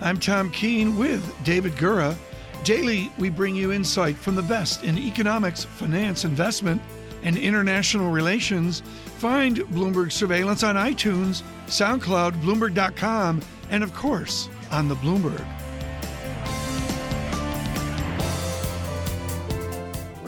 I'm 0.00 0.18
Tom 0.20 0.50
Keene 0.50 0.98
with 0.98 1.34
David 1.44 1.72
Gura. 1.72 2.14
Daily, 2.64 3.10
we 3.18 3.30
bring 3.30 3.56
you 3.56 3.72
insight 3.72 4.16
from 4.16 4.34
the 4.34 4.42
best 4.42 4.84
in 4.84 4.98
economics, 4.98 5.64
finance, 5.64 6.24
investment, 6.24 6.82
and 7.22 7.36
international 7.36 8.10
relations. 8.10 8.82
Find 9.18 9.56
Bloomberg 9.56 10.12
Surveillance 10.12 10.62
on 10.62 10.74
iTunes, 10.76 11.42
SoundCloud, 11.66 12.42
Bloomberg.com, 12.42 13.40
and 13.70 13.82
of 13.82 13.94
course, 13.94 14.48
on 14.70 14.88
the 14.88 14.96
Bloomberg. 14.96 15.55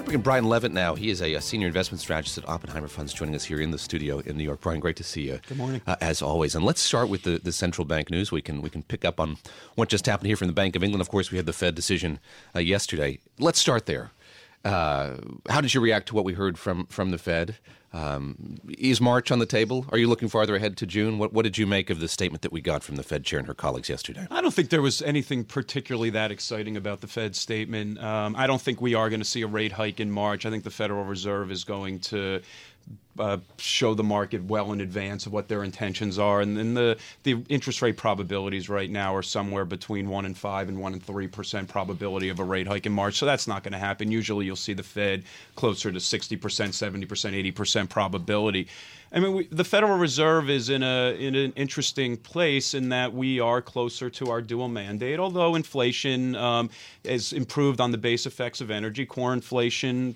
Bringing 0.09 0.23
Brian 0.23 0.45
Levitt 0.45 0.73
now. 0.73 0.95
He 0.95 1.11
is 1.11 1.21
a, 1.21 1.35
a, 1.35 1.41
senior 1.43 1.67
investment 1.67 2.01
strategist 2.01 2.39
at 2.39 2.49
Oppenheimer 2.49 2.89
Funds, 2.89 3.13
joining 3.13 3.35
us 3.35 3.45
here 3.45 3.61
in 3.61 3.73
the 3.73 3.79
studio 3.79 4.21
in 4.21 4.39
New 4.39 4.43
York. 4.45 4.63
Brian, 4.63 4.81
great 4.81 4.97
to 4.97 5.05
see 5.05 5.29
you. 5.29 5.39
Good 5.47 5.59
morning, 5.59 5.83
uh, 5.87 5.97
as 6.01 6.23
always. 6.23 6.55
And 6.55 6.65
let's 6.65 6.81
start 6.81 7.11
with 7.11 7.25
the, 7.25 7.39
the 7.39 7.53
central 7.53 7.85
bank 7.85 8.09
news. 8.09 8.33
We 8.33 8.41
can 8.41 8.63
we 8.63 8.71
can 8.71 8.83
pick 8.83 9.05
up 9.05 9.21
on 9.21 9.37
what 9.75 9.91
just 9.91 10.07
happened 10.07 10.29
here 10.29 10.37
from 10.37 10.47
the 10.47 10.55
Bank 10.55 10.77
of 10.77 10.83
England. 10.83 11.03
Of 11.03 11.11
course, 11.11 11.31
we 11.31 11.37
had 11.37 11.45
the 11.45 11.53
Fed 11.53 11.75
decision 11.75 12.21
uh, 12.57 12.61
yesterday. 12.61 13.19
Let's 13.39 13.59
start 13.59 13.85
there. 13.85 14.11
Uh, 14.69 15.17
how 15.49 15.63
did 15.63 15.73
you 15.73 15.81
react 15.81 16.09
to 16.09 16.15
what 16.15 16.25
we 16.25 16.35
heard 16.35 16.59
from 16.59 16.87
from 16.87 17.11
the 17.11 17.19
Fed? 17.19 17.57
Um, 17.91 18.59
is 18.77 19.01
March 19.01 19.31
on 19.31 19.39
the 19.39 19.47
table? 19.47 19.87
Are 19.91 19.97
you 19.97 20.09
looking 20.09 20.29
farther 20.29 20.55
ahead 20.57 20.77
to 20.77 20.87
June? 20.87 21.19
What, 21.19 21.33
what 21.33 21.45
did 21.45 21.57
you 21.57 21.67
make 21.67 21.89
of 21.89 22.01
the 22.01 22.09
statement 22.09 22.43
that 22.43 22.53
we 22.53 22.61
got 22.61 22.83
from 22.83 22.97
the 22.97 23.03
Fed 23.03 23.25
chair 23.25 23.39
and 23.39 23.49
her 23.49 23.55
colleagues 23.55 23.89
yesterday? 23.89 24.27
I 24.31 24.43
don't 24.43 24.53
think 24.53 24.69
there 24.69 24.83
was 24.83 25.01
anything 25.01 25.43
particularly 25.43 26.11
that 26.11 26.31
exciting 26.31 26.77
about 26.77 27.01
the 27.01 27.07
Fed 27.07 27.35
statement. 27.35 27.99
Um, 27.99 28.37
I 28.37 28.47
don't 28.47 28.61
think 28.61 28.83
we 28.83 28.93
are 28.93 29.09
going 29.09 29.21
to 29.21 29.25
see 29.25 29.41
a 29.41 29.47
rate 29.47 29.73
hike 29.73 30.01
in 30.01 30.11
March. 30.11 30.45
I 30.45 30.51
think 30.51 30.65
the 30.65 30.71
Federal 30.71 31.05
Reserve 31.05 31.51
is 31.51 31.65
going 31.65 32.01
to 32.01 32.43
uh, 33.19 33.39
show 33.59 33.95
the 33.95 34.05
market 34.05 34.45
well 34.45 34.73
in 34.73 34.81
advance 34.81 35.27
of 35.27 35.33
what 35.33 35.49
their 35.49 35.65
intentions 35.65 36.19
are. 36.19 36.41
And 36.41 36.57
then 36.57 36.75
the, 36.75 36.97
the 37.25 37.45
interest 37.49 37.83
rate 37.83 37.97
probabilities 37.97 38.69
right 38.69 38.91
now 38.91 39.15
are 39.15 39.23
somewhere 39.23 39.65
between 39.65 40.09
1 40.09 40.25
and 40.25 40.37
5 40.37 40.69
and 40.69 40.81
1 40.81 40.93
and 40.93 41.05
3% 41.05 41.69
probability 41.69 42.29
of 42.29 42.39
a 42.39 42.45
rate 42.45 42.67
hike 42.67 42.87
in 42.87 42.93
March. 42.93 43.17
So 43.17 43.27
that's 43.27 43.49
not 43.49 43.63
going 43.63 43.73
to 43.73 43.79
happen. 43.79 44.11
Usually 44.11 44.47
you'll 44.47 44.57
see 44.57 44.73
the 44.73 44.83
Fed 44.83 45.25
closer 45.57 45.91
to 45.91 45.99
60%, 45.99 46.39
70%, 46.39 47.53
80% 47.53 47.89
probability. 47.89 48.69
I 49.11 49.21
mean, 49.21 49.35
we, 49.35 49.47
the 49.47 49.65
Federal 49.65 49.97
Reserve 49.97 50.51
is 50.51 50.69
in 50.69 50.83
a 50.83 51.17
in 51.19 51.35
an 51.35 51.55
interesting 51.57 52.19
place 52.19 52.75
in 52.75 52.91
that 52.91 53.15
we 53.15 53.41
are 53.41 53.63
closer 53.63 54.11
to 54.11 54.31
our 54.31 54.43
dual 54.43 54.69
mandate. 54.69 55.19
Although 55.19 55.55
inflation 55.55 56.37
um, 56.37 56.69
has 57.07 57.33
improved 57.33 57.81
on 57.81 57.91
the 57.91 57.97
base 57.97 58.27
effects 58.27 58.61
of 58.61 58.71
energy, 58.71 59.07
core 59.07 59.33
inflation 59.33 60.15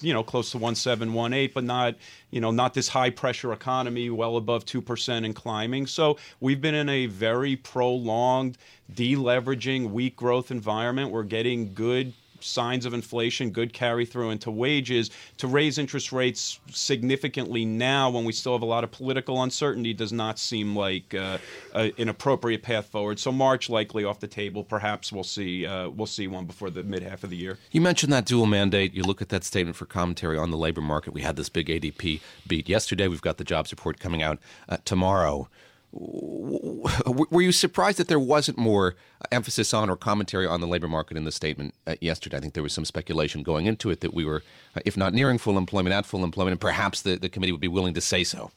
you 0.00 0.12
know 0.12 0.22
close 0.22 0.50
to 0.50 0.58
1718 0.58 1.50
but 1.54 1.64
not 1.64 1.94
you 2.30 2.40
know 2.40 2.50
not 2.50 2.74
this 2.74 2.88
high 2.88 3.10
pressure 3.10 3.52
economy 3.52 4.10
well 4.10 4.36
above 4.36 4.64
2% 4.64 5.24
and 5.24 5.34
climbing. 5.34 5.86
So 5.86 6.18
we've 6.40 6.60
been 6.60 6.74
in 6.74 6.88
a 6.88 7.06
very 7.06 7.56
prolonged 7.56 8.58
deleveraging 8.92 9.90
weak 9.90 10.16
growth 10.16 10.50
environment. 10.50 11.10
We're 11.10 11.22
getting 11.22 11.74
good 11.74 12.12
signs 12.42 12.86
of 12.86 12.94
inflation, 12.94 13.50
good 13.50 13.72
carry 13.72 14.04
through 14.04 14.30
into 14.30 14.50
wages, 14.50 15.10
to 15.38 15.46
raise 15.46 15.78
interest 15.78 16.12
rates 16.12 16.60
significantly 16.70 17.64
now 17.64 18.10
when 18.10 18.24
we 18.24 18.32
still 18.32 18.52
have 18.52 18.62
a 18.62 18.66
lot 18.66 18.84
of 18.84 18.90
political 18.90 19.42
uncertainty 19.42 19.92
does 19.92 20.12
not 20.12 20.38
seem 20.38 20.76
like 20.76 21.14
uh, 21.14 21.38
a, 21.74 21.92
an 21.98 22.08
appropriate 22.08 22.62
path 22.62 22.86
forward. 22.86 23.18
So 23.18 23.32
March 23.32 23.68
likely 23.68 24.04
off 24.04 24.20
the 24.20 24.28
table. 24.28 24.64
Perhaps 24.64 25.12
we'll 25.12 25.24
see 25.24 25.66
uh, 25.66 25.88
we'll 25.88 26.06
see 26.06 26.26
one 26.26 26.46
before 26.46 26.70
the 26.70 26.82
mid 26.82 27.02
half 27.02 27.24
of 27.24 27.30
the 27.30 27.36
year. 27.36 27.58
You 27.70 27.80
mentioned 27.80 28.12
that 28.12 28.24
dual 28.24 28.46
mandate. 28.46 28.94
You 28.94 29.02
look 29.02 29.22
at 29.22 29.28
that 29.30 29.44
statement 29.44 29.76
for 29.76 29.86
commentary 29.86 30.38
on 30.38 30.50
the 30.50 30.56
labor 30.56 30.80
market. 30.80 31.12
We 31.12 31.22
had 31.22 31.36
this 31.36 31.48
big 31.48 31.68
ADP 31.68 32.20
beat 32.46 32.68
yesterday. 32.68 33.08
We've 33.08 33.22
got 33.22 33.38
the 33.38 33.44
jobs 33.44 33.72
report 33.72 34.00
coming 34.00 34.22
out 34.22 34.38
uh, 34.68 34.78
tomorrow 34.84 35.48
were 35.92 37.42
you 37.42 37.52
surprised 37.52 37.98
that 37.98 38.08
there 38.08 38.18
wasn't 38.18 38.56
more 38.56 38.96
emphasis 39.30 39.74
on 39.74 39.90
or 39.90 39.96
commentary 39.96 40.46
on 40.46 40.60
the 40.60 40.66
labor 40.66 40.88
market 40.88 41.16
in 41.16 41.24
the 41.24 41.32
statement 41.32 41.74
uh, 41.86 41.96
yesterday? 42.00 42.38
I 42.38 42.40
think 42.40 42.54
there 42.54 42.62
was 42.62 42.72
some 42.72 42.86
speculation 42.86 43.42
going 43.42 43.66
into 43.66 43.90
it 43.90 44.00
that 44.00 44.14
we 44.14 44.24
were, 44.24 44.42
uh, 44.74 44.80
if 44.86 44.96
not 44.96 45.12
nearing 45.12 45.36
full 45.36 45.58
employment, 45.58 45.92
at 45.92 46.06
full 46.06 46.24
employment, 46.24 46.52
and 46.52 46.60
perhaps 46.60 47.02
the, 47.02 47.16
the 47.16 47.28
committee 47.28 47.52
would 47.52 47.60
be 47.60 47.68
willing 47.68 47.94
to 47.94 48.00
say 48.00 48.24
so. 48.24 48.50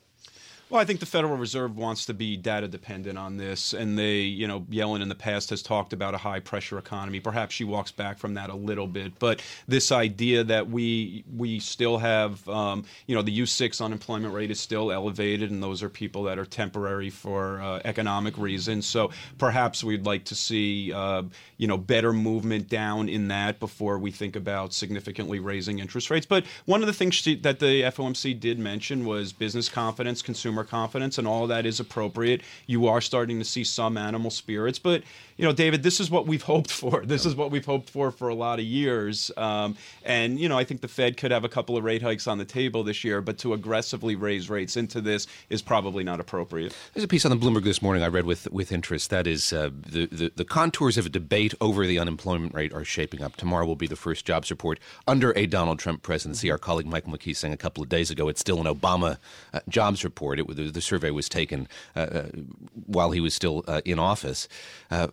Well, 0.68 0.82
I 0.82 0.86
think 0.86 1.00
the 1.00 1.06
Federal 1.06 1.38
Reserve 1.38 1.78
wants 1.78 2.08
to 2.08 2.14
be 2.16 2.36
data 2.38 2.68
dependent 2.68 3.20
on 3.20 3.38
this, 3.38 3.74
and 3.74 4.00
they, 4.00 4.22
you 4.22 4.48
know, 4.48 4.62
Yellen 4.62 5.04
in 5.04 5.10
the 5.10 5.16
past 5.16 5.52
has 5.52 5.62
talked 5.62 5.94
about 5.94 6.16
a 6.16 6.18
high 6.18 6.40
pressure 6.40 6.80
economy. 6.80 7.20
Perhaps 7.20 7.54
she 7.54 7.64
walks 7.64 7.92
back 7.92 8.18
from 8.18 8.34
that 8.34 8.50
a 8.50 8.56
little 8.56 8.88
bit, 8.88 9.18
but 9.20 9.44
this 9.68 9.92
idea 9.92 10.44
that 10.44 10.68
we 10.68 11.24
we 11.38 11.60
still 11.60 12.00
have, 12.00 12.50
um, 12.50 12.84
you 13.06 13.16
know, 13.16 13.22
the 13.22 13.32
U 13.34 13.46
six 13.46 13.80
unemployment 13.80 14.34
rate 14.34 14.50
is 14.50 14.60
still 14.60 14.92
elevated, 14.92 15.52
and 15.52 15.62
those 15.62 15.84
are 15.84 15.90
people 15.90 16.24
that 16.24 16.40
are 16.40 16.46
temporary 16.46 17.12
for 17.12 17.62
uh, 17.62 17.82
economic 17.86 18.36
reasons. 18.36 18.88
So 18.88 19.12
perhaps 19.38 19.84
we'd 19.84 20.08
like 20.08 20.26
to 20.26 20.36
see, 20.36 20.92
uh, 20.92 21.22
you 21.58 21.68
know, 21.68 21.78
better 21.78 22.12
movement 22.12 22.70
down 22.70 23.08
in 23.08 23.28
that 23.28 23.60
before 23.60 24.00
we 24.00 24.10
think 24.10 24.36
about 24.36 24.74
significantly 24.74 25.38
raising 25.38 25.78
interest 25.78 26.10
rates. 26.10 26.26
But 26.26 26.44
one 26.66 26.82
of 26.82 26.88
the 26.88 26.94
things 26.94 27.14
she, 27.14 27.36
that 27.36 27.60
the 27.60 27.84
FOMC 27.84 28.40
did 28.40 28.58
mention 28.58 29.06
was 29.06 29.32
business 29.32 29.70
confidence, 29.70 30.24
consumer 30.24 30.55
consumer 30.56 30.64
confidence, 30.64 31.18
and 31.18 31.28
all 31.28 31.48
that 31.48 31.66
is 31.66 31.80
appropriate. 31.80 32.42
You 32.68 32.88
are 32.88 33.02
starting 33.02 33.40
to 33.40 33.46
see 33.46 33.64
some 33.64 33.98
animal 33.98 34.32
spirits, 34.32 34.80
but 34.80 35.04
you 35.38 35.44
know, 35.44 35.52
David, 35.52 35.84
this 35.84 36.00
is 36.00 36.10
what 36.10 36.28
we've 36.28 36.42
hoped 36.54 36.72
for. 36.72 37.06
This 37.06 37.26
is 37.26 37.36
what 37.36 37.52
we've 37.52 37.66
hoped 37.66 37.90
for 37.90 38.12
for 38.12 38.30
a 38.30 38.36
lot 38.36 38.60
of 38.60 38.66
years. 38.66 39.32
Um, 39.38 39.76
and 40.04 40.40
you 40.40 40.48
know, 40.48 40.58
I 40.58 40.64
think 40.64 40.82
the 40.82 40.88
Fed 40.88 41.18
could 41.18 41.32
have 41.32 41.44
a 41.44 41.50
couple 41.50 41.76
of 41.76 41.84
rate 41.84 42.02
hikes 42.02 42.28
on 42.28 42.38
the 42.38 42.46
table 42.46 42.84
this 42.84 43.04
year, 43.04 43.22
but 43.22 43.38
to 43.40 43.54
aggressively 43.54 44.16
raise 44.16 44.50
rates 44.50 44.78
into 44.78 45.02
this 45.02 45.28
is 45.50 45.62
probably 45.62 46.04
not 46.04 46.20
appropriate. 46.20 46.76
There's 46.94 47.04
a 47.04 47.08
piece 47.08 47.26
on 47.26 47.32
the 47.32 47.38
Bloomberg 47.38 47.64
this 47.64 47.82
morning 47.82 48.04
I 48.04 48.08
read 48.08 48.26
with 48.26 48.50
with 48.52 48.72
interest. 48.72 49.10
That 49.10 49.28
is 49.28 49.52
uh, 49.52 49.70
the, 49.76 50.06
the 50.08 50.32
the 50.36 50.46
contours 50.46 50.98
of 50.98 51.06
a 51.06 51.10
debate 51.10 51.54
over 51.60 51.86
the 51.86 52.00
unemployment 52.00 52.54
rate 52.54 52.74
are 52.74 52.86
shaping 52.86 53.22
up. 53.22 53.36
Tomorrow 53.36 53.66
will 53.66 53.76
be 53.76 53.88
the 53.88 53.96
first 53.96 54.26
jobs 54.26 54.50
report 54.50 54.80
under 55.08 55.34
a 55.38 55.46
Donald 55.46 55.80
Trump 55.80 56.02
presidency. 56.02 56.50
Our 56.50 56.58
colleague 56.58 56.88
Michael 56.88 57.12
McKee 57.12 57.36
saying 57.36 57.54
a 57.54 57.58
couple 57.58 57.84
of 57.84 57.90
days 57.90 58.10
ago 58.10 58.30
it's 58.30 58.40
still 58.40 58.60
an 58.60 58.74
Obama 58.74 59.18
uh, 59.54 59.60
jobs 59.68 60.04
report. 60.04 60.40
It, 60.40 60.45
the, 60.48 60.72
the, 60.72 60.82
survey 60.82 61.12
was 61.12 61.28
taken 61.28 61.68
uh, 61.96 62.00
uh 62.00 62.30
while 62.86 63.12
he 63.12 63.20
was 63.20 63.34
still 63.34 63.64
uh, 63.68 63.82
in 63.86 64.00
office, 64.00 64.48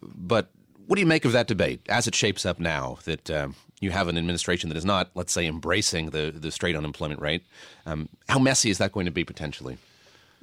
but 0.02 0.50
what 0.86 0.96
do 0.96 1.00
you 1.00 1.06
make 1.06 1.24
of 1.24 1.32
that 1.32 1.46
debate 1.46 1.80
as 1.88 2.06
it 2.06 2.14
shapes 2.14 2.44
up 2.44 2.58
now 2.58 2.98
that 3.04 3.30
um, 3.30 3.54
you 3.80 3.90
have 3.90 4.08
an 4.08 4.18
administration 4.18 4.68
that 4.68 4.76
is 4.76 4.84
not, 4.84 5.10
let's 5.14 5.32
say, 5.32 5.46
embracing 5.46 6.10
the, 6.10 6.32
the 6.34 6.50
straight 6.50 6.76
unemployment 6.76 7.20
rate? 7.20 7.44
Um, 7.86 8.08
how 8.28 8.38
messy 8.38 8.70
is 8.70 8.78
that 8.78 8.92
going 8.92 9.06
to 9.06 9.12
be 9.12 9.24
potentially? 9.24 9.78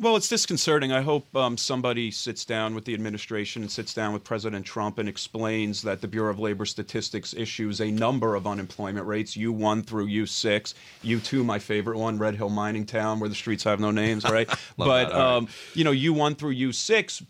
Well, 0.01 0.15
it's 0.15 0.29
disconcerting. 0.29 0.93
I 0.93 1.01
hope 1.01 1.35
um, 1.35 1.57
somebody 1.57 2.09
sits 2.09 2.45
down 2.45 2.73
with 2.73 2.85
the 2.85 2.93
administration 2.93 3.63
and 3.63 3.69
sits 3.69 3.93
down 3.93 4.13
with 4.13 4.23
President 4.23 4.65
Trump 4.65 4.97
and 4.97 5.09
explains 5.09 5.81
that 5.81 5.99
the 5.99 6.07
Bureau 6.07 6.31
of 6.31 6.39
Labor 6.39 6.65
Statistics 6.65 7.33
issues 7.33 7.81
a 7.81 7.91
number 7.91 8.35
of 8.35 8.47
unemployment 8.47 9.05
rates, 9.05 9.35
U1 9.35 9.85
through 9.85 10.07
U6, 10.07 10.73
U2, 11.03 11.43
my 11.43 11.59
favorite 11.59 11.97
one, 11.97 12.17
Red 12.17 12.35
Hill 12.35 12.47
Mining 12.47 12.85
Town, 12.85 13.19
where 13.19 13.27
the 13.27 13.35
streets 13.35 13.65
have 13.65 13.81
no 13.81 13.91
names, 13.91 14.23
right? 14.23 14.49
but, 14.77 15.13
um, 15.13 15.49
you 15.73 15.83
know, 15.83 15.91
U1 15.91 16.37
through 16.37 16.55
U6 16.55 17.25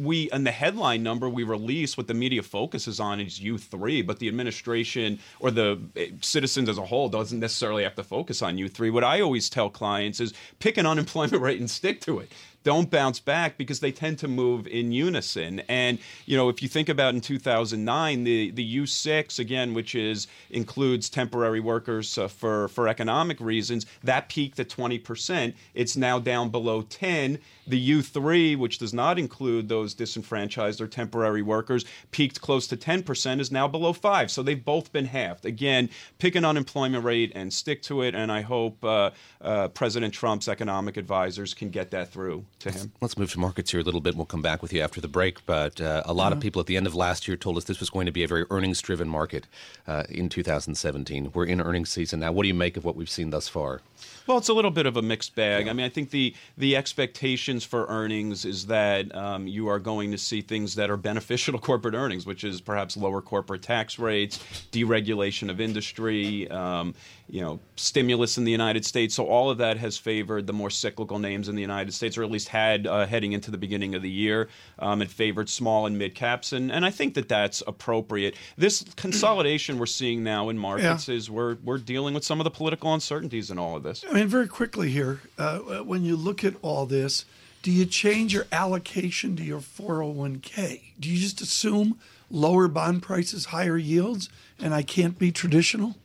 we 0.00 0.30
and 0.30 0.46
the 0.46 0.50
headline 0.50 1.02
number 1.02 1.28
we 1.28 1.44
release 1.44 1.96
what 1.96 2.06
the 2.06 2.14
media 2.14 2.42
focuses 2.42 3.00
on 3.00 3.20
is 3.20 3.40
U3, 3.40 4.06
but 4.06 4.18
the 4.18 4.28
administration 4.28 5.18
or 5.40 5.50
the 5.50 5.80
eh, 5.96 6.08
citizens 6.20 6.68
as 6.68 6.78
a 6.78 6.84
whole 6.84 7.08
doesn't 7.08 7.40
necessarily 7.40 7.82
have 7.82 7.94
to 7.96 8.04
focus 8.04 8.42
on 8.42 8.56
U3. 8.56 8.92
What 8.92 9.04
I 9.04 9.20
always 9.20 9.48
tell 9.48 9.70
clients 9.70 10.20
is 10.20 10.32
pick 10.58 10.76
an 10.76 10.86
unemployment 10.86 11.42
rate 11.42 11.60
and 11.60 11.70
stick 11.70 12.00
to 12.02 12.18
it 12.20 12.30
don't 12.64 12.90
bounce 12.90 13.20
back 13.20 13.56
because 13.56 13.80
they 13.80 13.92
tend 13.92 14.18
to 14.18 14.28
move 14.28 14.66
in 14.66 14.92
unison. 14.92 15.60
And 15.68 15.98
you 16.26 16.36
know, 16.36 16.48
if 16.48 16.62
you 16.62 16.68
think 16.68 16.88
about 16.88 17.14
in 17.14 17.20
2009, 17.20 18.24
the 18.24 18.50
the 18.50 18.76
U6 18.78 19.38
again, 19.38 19.74
which 19.74 19.94
is 19.94 20.26
includes 20.50 21.08
temporary 21.08 21.60
workers 21.60 22.18
uh, 22.18 22.28
for 22.28 22.68
for 22.68 22.88
economic 22.88 23.40
reasons, 23.40 23.86
that 24.02 24.28
peaked 24.28 24.58
at 24.60 24.68
20 24.68 24.98
percent. 24.98 25.56
It's 25.74 25.96
now 25.96 26.18
down 26.18 26.50
below 26.50 26.82
10. 26.82 27.38
The 27.66 27.90
U3, 27.90 28.56
which 28.56 28.78
does 28.78 28.94
not 28.94 29.18
include 29.18 29.68
those 29.68 29.92
disenfranchised 29.94 30.80
or 30.80 30.86
temporary 30.86 31.42
workers, 31.42 31.84
peaked 32.10 32.40
close 32.40 32.66
to 32.68 32.76
10 32.76 33.02
percent, 33.02 33.40
is 33.40 33.52
now 33.52 33.68
below 33.68 33.92
five. 33.92 34.30
So 34.30 34.42
they've 34.42 34.64
both 34.64 34.92
been 34.92 35.06
halved. 35.06 35.46
Again, 35.46 35.90
pick 36.18 36.34
an 36.34 36.44
unemployment 36.44 37.04
rate 37.04 37.32
and 37.34 37.52
stick 37.52 37.82
to 37.82 38.02
it. 38.02 38.14
And 38.14 38.32
I 38.32 38.42
hope 38.42 38.82
uh, 38.84 39.10
uh, 39.40 39.68
President 39.68 40.14
Trump's 40.14 40.48
economic 40.48 40.96
advisors 40.96 41.54
can 41.54 41.70
get 41.70 41.90
that 41.90 42.10
through. 42.10 42.44
To 42.60 42.70
him. 42.70 42.92
Let's 43.00 43.16
move 43.16 43.32
to 43.32 43.38
markets 43.38 43.70
here 43.70 43.80
a 43.80 43.82
little 43.82 44.00
bit. 44.00 44.16
We'll 44.16 44.26
come 44.26 44.42
back 44.42 44.62
with 44.62 44.72
you 44.72 44.80
after 44.80 45.00
the 45.00 45.08
break. 45.08 45.44
But 45.46 45.80
uh, 45.80 46.02
a 46.04 46.12
lot 46.12 46.32
of 46.32 46.40
people 46.40 46.60
at 46.60 46.66
the 46.66 46.76
end 46.76 46.86
of 46.86 46.94
last 46.94 47.28
year 47.28 47.36
told 47.36 47.56
us 47.56 47.64
this 47.64 47.80
was 47.80 47.90
going 47.90 48.06
to 48.06 48.12
be 48.12 48.24
a 48.24 48.28
very 48.28 48.44
earnings 48.50 48.80
driven 48.80 49.08
market 49.08 49.46
uh, 49.86 50.04
in 50.08 50.28
2017. 50.28 51.30
We're 51.32 51.46
in 51.46 51.60
earnings 51.60 51.90
season 51.90 52.20
now. 52.20 52.32
What 52.32 52.42
do 52.42 52.48
you 52.48 52.54
make 52.54 52.76
of 52.76 52.84
what 52.84 52.96
we've 52.96 53.10
seen 53.10 53.30
thus 53.30 53.48
far? 53.48 53.80
Well, 54.26 54.36
it's 54.36 54.48
a 54.48 54.52
little 54.52 54.70
bit 54.70 54.84
of 54.84 54.96
a 54.96 55.02
mixed 55.02 55.34
bag. 55.34 55.68
I 55.68 55.72
mean, 55.72 55.86
I 55.86 55.88
think 55.88 56.10
the 56.10 56.34
the 56.58 56.76
expectations 56.76 57.64
for 57.64 57.86
earnings 57.86 58.44
is 58.44 58.66
that 58.66 59.14
um, 59.14 59.46
you 59.46 59.68
are 59.68 59.78
going 59.78 60.10
to 60.10 60.18
see 60.18 60.42
things 60.42 60.74
that 60.74 60.90
are 60.90 60.98
beneficial 60.98 61.52
to 61.54 61.58
corporate 61.58 61.94
earnings, 61.94 62.26
which 62.26 62.44
is 62.44 62.60
perhaps 62.60 62.96
lower 62.96 63.22
corporate 63.22 63.62
tax 63.62 63.98
rates, 63.98 64.38
deregulation 64.70 65.50
of 65.50 65.60
industry, 65.60 66.48
um, 66.50 66.94
you 67.30 67.40
know, 67.42 67.60
stimulus 67.76 68.38
in 68.38 68.44
the 68.44 68.50
United 68.50 68.84
States. 68.84 69.14
So 69.14 69.26
all 69.26 69.50
of 69.50 69.58
that 69.58 69.76
has 69.76 69.98
favored 69.98 70.46
the 70.46 70.52
more 70.52 70.70
cyclical 70.70 71.18
names 71.18 71.48
in 71.48 71.54
the 71.54 71.60
United 71.60 71.92
States, 71.92 72.16
or 72.16 72.22
at 72.24 72.30
least 72.30 72.48
had 72.48 72.86
uh, 72.86 73.06
heading 73.06 73.32
into 73.32 73.50
the 73.50 73.58
beginning 73.58 73.94
of 73.94 74.02
the 74.02 74.10
year. 74.10 74.48
Um, 74.78 75.02
it 75.02 75.10
favored 75.10 75.48
small 75.50 75.84
and 75.86 75.98
mid 75.98 76.14
caps, 76.14 76.52
and, 76.52 76.72
and 76.72 76.84
I 76.86 76.90
think 76.90 77.14
that 77.14 77.28
that's 77.28 77.62
appropriate. 77.66 78.34
This 78.56 78.82
consolidation 78.96 79.78
we're 79.78 79.86
seeing 79.86 80.24
now 80.24 80.48
in 80.48 80.56
markets 80.58 81.08
Yeah. 81.08 81.14
is 81.14 81.30
we're 81.30 81.56
we're 81.62 81.78
dealing 81.78 82.14
with 82.14 82.24
some 82.24 82.40
of 82.40 82.44
the 82.44 82.50
political 82.50 82.94
uncertainties 82.94 83.50
in 83.50 83.58
all 83.58 83.76
of 83.76 83.82
this. 83.82 84.04
I 84.08 84.14
mean, 84.14 84.28
very 84.28 84.48
quickly 84.48 84.90
here, 84.90 85.20
uh, 85.38 85.58
when 85.84 86.04
you 86.04 86.16
look 86.16 86.44
at 86.44 86.54
all 86.62 86.86
this, 86.86 87.24
do 87.62 87.70
you 87.70 87.84
change 87.84 88.32
your 88.32 88.46
allocation 88.52 89.36
to 89.36 89.42
your 89.42 89.60
401k? 89.60 90.80
Do 90.98 91.08
you 91.10 91.18
just 91.18 91.40
assume 91.40 91.98
lower 92.30 92.68
bond 92.68 93.02
prices, 93.02 93.46
higher 93.46 93.76
yields, 93.76 94.28
and 94.58 94.72
I 94.74 94.82
can't 94.82 95.18
be 95.18 95.30
traditional? 95.32 95.96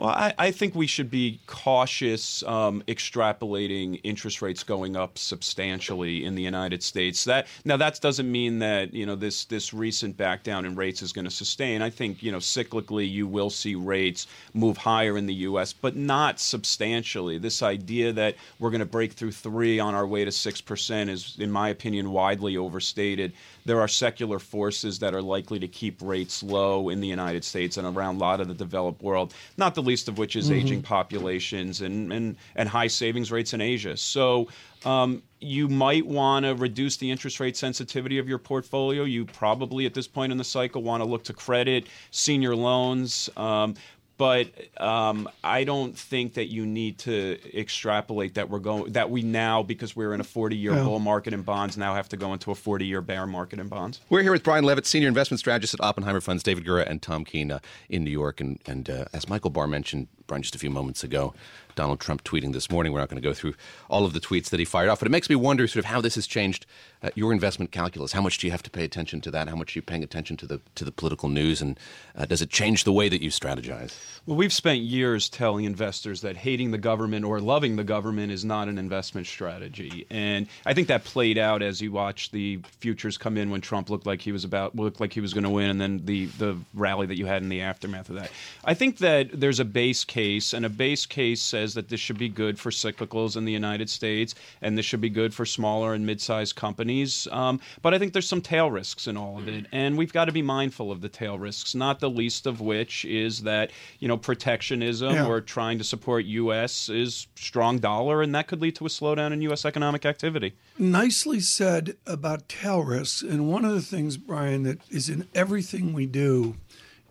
Well, 0.00 0.08
I, 0.08 0.32
I 0.38 0.50
think 0.50 0.74
we 0.74 0.86
should 0.86 1.10
be 1.10 1.40
cautious 1.46 2.42
um, 2.44 2.82
extrapolating 2.88 4.00
interest 4.02 4.40
rates 4.40 4.64
going 4.64 4.96
up 4.96 5.18
substantially 5.18 6.24
in 6.24 6.34
the 6.34 6.42
United 6.42 6.82
States. 6.82 7.24
That 7.24 7.48
now 7.66 7.76
that 7.76 8.00
doesn't 8.00 8.32
mean 8.32 8.60
that 8.60 8.94
you 8.94 9.04
know 9.04 9.14
this 9.14 9.44
this 9.44 9.74
recent 9.74 10.16
back 10.16 10.42
down 10.42 10.64
in 10.64 10.74
rates 10.74 11.02
is 11.02 11.12
going 11.12 11.26
to 11.26 11.30
sustain. 11.30 11.82
I 11.82 11.90
think 11.90 12.22
you 12.22 12.32
know 12.32 12.38
cyclically 12.38 13.10
you 13.10 13.26
will 13.26 13.50
see 13.50 13.74
rates 13.74 14.26
move 14.54 14.78
higher 14.78 15.18
in 15.18 15.26
the 15.26 15.34
U.S., 15.34 15.74
but 15.74 15.96
not 15.96 16.40
substantially. 16.40 17.36
This 17.36 17.62
idea 17.62 18.10
that 18.14 18.36
we're 18.58 18.70
going 18.70 18.78
to 18.78 18.86
break 18.86 19.12
through 19.12 19.32
three 19.32 19.80
on 19.80 19.94
our 19.94 20.06
way 20.06 20.24
to 20.24 20.32
six 20.32 20.62
percent 20.62 21.10
is, 21.10 21.36
in 21.38 21.52
my 21.52 21.68
opinion, 21.68 22.10
widely 22.10 22.56
overstated. 22.56 23.34
There 23.66 23.82
are 23.82 23.88
secular 23.88 24.38
forces 24.38 24.98
that 25.00 25.14
are 25.14 25.20
likely 25.20 25.58
to 25.58 25.68
keep 25.68 26.00
rates 26.00 26.42
low 26.42 26.88
in 26.88 27.02
the 27.02 27.06
United 27.06 27.44
States 27.44 27.76
and 27.76 27.86
around 27.86 28.16
a 28.16 28.18
lot 28.20 28.40
of 28.40 28.48
the 28.48 28.54
developed 28.54 29.02
world. 29.02 29.34
Not 29.58 29.74
the 29.74 29.89
least 29.90 30.08
of 30.08 30.18
which 30.18 30.36
is 30.36 30.50
aging 30.50 30.82
populations 30.82 31.80
and, 31.80 32.12
and, 32.12 32.36
and 32.54 32.68
high 32.68 32.88
savings 32.88 33.30
rates 33.30 33.52
in 33.52 33.60
Asia. 33.60 33.96
So 33.96 34.48
um, 34.84 35.22
you 35.40 35.68
might 35.68 36.06
want 36.06 36.46
to 36.46 36.54
reduce 36.54 36.96
the 36.96 37.10
interest 37.10 37.40
rate 37.40 37.56
sensitivity 37.56 38.18
of 38.18 38.28
your 38.28 38.38
portfolio. 38.38 39.04
You 39.04 39.24
probably, 39.24 39.86
at 39.86 39.94
this 39.94 40.08
point 40.08 40.32
in 40.32 40.38
the 40.38 40.44
cycle, 40.44 40.82
want 40.82 41.02
to 41.02 41.08
look 41.12 41.24
to 41.24 41.32
credit, 41.32 41.86
senior 42.10 42.54
loans. 42.54 43.28
Um, 43.36 43.74
but 44.20 44.48
um, 44.76 45.30
I 45.42 45.64
don't 45.64 45.96
think 45.96 46.34
that 46.34 46.48
you 46.52 46.66
need 46.66 46.98
to 46.98 47.38
extrapolate 47.58 48.34
that 48.34 48.50
we're 48.50 48.58
going 48.58 48.92
that 48.92 49.08
we 49.08 49.22
now 49.22 49.62
because 49.62 49.96
we're 49.96 50.12
in 50.12 50.20
a 50.20 50.24
40-year 50.24 50.74
Yeah. 50.74 50.84
bull 50.84 50.98
market 50.98 51.32
in 51.32 51.40
bonds 51.40 51.78
now 51.78 51.94
have 51.94 52.10
to 52.10 52.18
go 52.18 52.34
into 52.34 52.50
a 52.50 52.54
40-year 52.54 53.00
bear 53.00 53.26
market 53.26 53.58
in 53.60 53.68
bonds. 53.68 54.00
We're 54.10 54.20
here 54.20 54.32
with 54.32 54.42
Brian 54.42 54.64
Levitt, 54.64 54.84
Senior 54.84 55.08
Investment 55.08 55.38
Strategist 55.40 55.72
at 55.72 55.80
Oppenheimer 55.80 56.20
Funds, 56.20 56.42
David 56.42 56.66
Gura, 56.66 56.86
and 56.86 57.00
Tom 57.00 57.24
Keene 57.24 57.50
uh, 57.50 57.60
in 57.88 58.04
New 58.04 58.10
York. 58.10 58.42
And, 58.42 58.60
and 58.66 58.90
uh, 58.90 59.04
as 59.14 59.26
Michael 59.26 59.48
Barr 59.48 59.66
mentioned, 59.66 60.08
Brian, 60.30 60.42
just 60.42 60.54
a 60.54 60.58
few 60.58 60.70
moments 60.70 61.02
ago, 61.02 61.34
Donald 61.74 61.98
Trump 61.98 62.22
tweeting 62.22 62.52
this 62.52 62.70
morning. 62.70 62.92
We're 62.92 63.00
not 63.00 63.08
going 63.08 63.20
to 63.20 63.28
go 63.28 63.34
through 63.34 63.54
all 63.88 64.04
of 64.04 64.12
the 64.12 64.20
tweets 64.20 64.50
that 64.50 64.60
he 64.60 64.64
fired 64.64 64.88
off, 64.88 65.00
but 65.00 65.06
it 65.06 65.10
makes 65.10 65.28
me 65.28 65.34
wonder 65.34 65.66
sort 65.66 65.80
of 65.80 65.86
how 65.86 66.00
this 66.00 66.14
has 66.14 66.26
changed 66.26 66.66
uh, 67.02 67.10
your 67.14 67.32
investment 67.32 67.72
calculus. 67.72 68.12
How 68.12 68.20
much 68.20 68.38
do 68.38 68.46
you 68.46 68.50
have 68.50 68.62
to 68.64 68.70
pay 68.70 68.84
attention 68.84 69.20
to 69.22 69.30
that? 69.30 69.48
How 69.48 69.56
much 69.56 69.74
are 69.74 69.78
you 69.78 69.82
paying 69.82 70.04
attention 70.04 70.36
to 70.36 70.46
the 70.46 70.60
to 70.74 70.84
the 70.84 70.92
political 70.92 71.28
news? 71.28 71.62
And 71.62 71.78
uh, 72.14 72.26
does 72.26 72.42
it 72.42 72.50
change 72.50 72.84
the 72.84 72.92
way 72.92 73.08
that 73.08 73.22
you 73.22 73.30
strategize? 73.30 73.96
Well, 74.26 74.36
we've 74.36 74.52
spent 74.52 74.80
years 74.80 75.28
telling 75.28 75.64
investors 75.64 76.20
that 76.20 76.36
hating 76.36 76.70
the 76.70 76.78
government 76.78 77.24
or 77.24 77.40
loving 77.40 77.76
the 77.76 77.84
government 77.84 78.30
is 78.30 78.44
not 78.44 78.68
an 78.68 78.78
investment 78.78 79.26
strategy, 79.26 80.06
and 80.10 80.46
I 80.66 80.74
think 80.74 80.88
that 80.88 81.04
played 81.04 81.38
out 81.38 81.62
as 81.62 81.80
you 81.80 81.90
watched 81.90 82.32
the 82.32 82.60
futures 82.78 83.16
come 83.16 83.38
in 83.38 83.50
when 83.50 83.62
Trump 83.62 83.88
looked 83.88 84.06
like 84.06 84.20
he 84.20 84.32
was 84.32 84.44
about 84.44 84.76
looked 84.76 85.00
like 85.00 85.12
he 85.14 85.20
was 85.20 85.32
going 85.32 85.44
to 85.44 85.50
win, 85.50 85.70
and 85.70 85.80
then 85.80 86.02
the 86.04 86.26
the 86.26 86.58
rally 86.74 87.06
that 87.06 87.16
you 87.16 87.24
had 87.24 87.42
in 87.42 87.48
the 87.48 87.62
aftermath 87.62 88.10
of 88.10 88.16
that. 88.16 88.30
I 88.64 88.74
think 88.74 88.98
that 88.98 89.28
there's 89.32 89.60
a 89.60 89.64
base 89.64 90.04
case, 90.04 90.19
and 90.54 90.64
a 90.66 90.68
base 90.68 91.06
case 91.06 91.40
says 91.40 91.74
that 91.74 91.88
this 91.88 92.00
should 92.00 92.18
be 92.18 92.28
good 92.28 92.58
for 92.58 92.70
cyclicals 92.70 93.36
in 93.36 93.44
the 93.44 93.52
United 93.52 93.88
States, 93.88 94.34
and 94.62 94.76
this 94.76 94.84
should 94.86 95.00
be 95.00 95.08
good 95.08 95.32
for 95.32 95.46
smaller 95.46 95.94
and 95.94 96.04
mid-sized 96.04 96.56
companies. 96.56 97.26
Um, 97.32 97.60
but 97.82 97.94
I 97.94 97.98
think 97.98 98.12
there's 98.12 98.28
some 98.28 98.42
tail 98.42 98.70
risks 98.70 99.06
in 99.06 99.16
all 99.16 99.38
of 99.38 99.48
it, 99.48 99.66
and 99.72 99.96
we've 99.96 100.12
got 100.12 100.26
to 100.26 100.32
be 100.32 100.42
mindful 100.42 100.92
of 100.92 101.00
the 101.00 101.08
tail 101.08 101.38
risks. 101.38 101.74
Not 101.74 102.00
the 102.00 102.10
least 102.10 102.46
of 102.46 102.60
which 102.60 103.04
is 103.04 103.42
that 103.42 103.70
you 103.98 104.08
know 104.08 104.16
protectionism 104.16 105.14
Yeah. 105.14 105.26
or 105.26 105.40
trying 105.40 105.78
to 105.78 105.84
support 105.84 106.24
U.S. 106.26 106.88
is 106.88 107.26
strong 107.36 107.78
dollar, 107.78 108.22
and 108.22 108.34
that 108.34 108.46
could 108.46 108.60
lead 108.60 108.76
to 108.76 108.86
a 108.86 108.88
slowdown 108.88 109.32
in 109.32 109.42
U.S. 109.42 109.64
economic 109.64 110.04
activity. 110.04 110.54
Nicely 110.78 111.40
said 111.40 111.96
about 112.06 112.48
tail 112.48 112.82
risks. 112.82 113.22
And 113.22 113.48
one 113.48 113.64
of 113.64 113.72
the 113.74 113.80
things, 113.82 114.16
Brian, 114.16 114.62
that 114.64 114.78
is 114.90 115.08
in 115.08 115.28
everything 115.34 115.92
we 115.92 116.06
do 116.06 116.56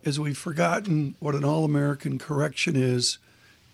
is 0.02 0.18
we've 0.18 0.38
forgotten 0.38 1.14
what 1.18 1.34
an 1.34 1.44
all 1.44 1.64
American 1.64 2.18
correction 2.18 2.76
is 2.76 3.18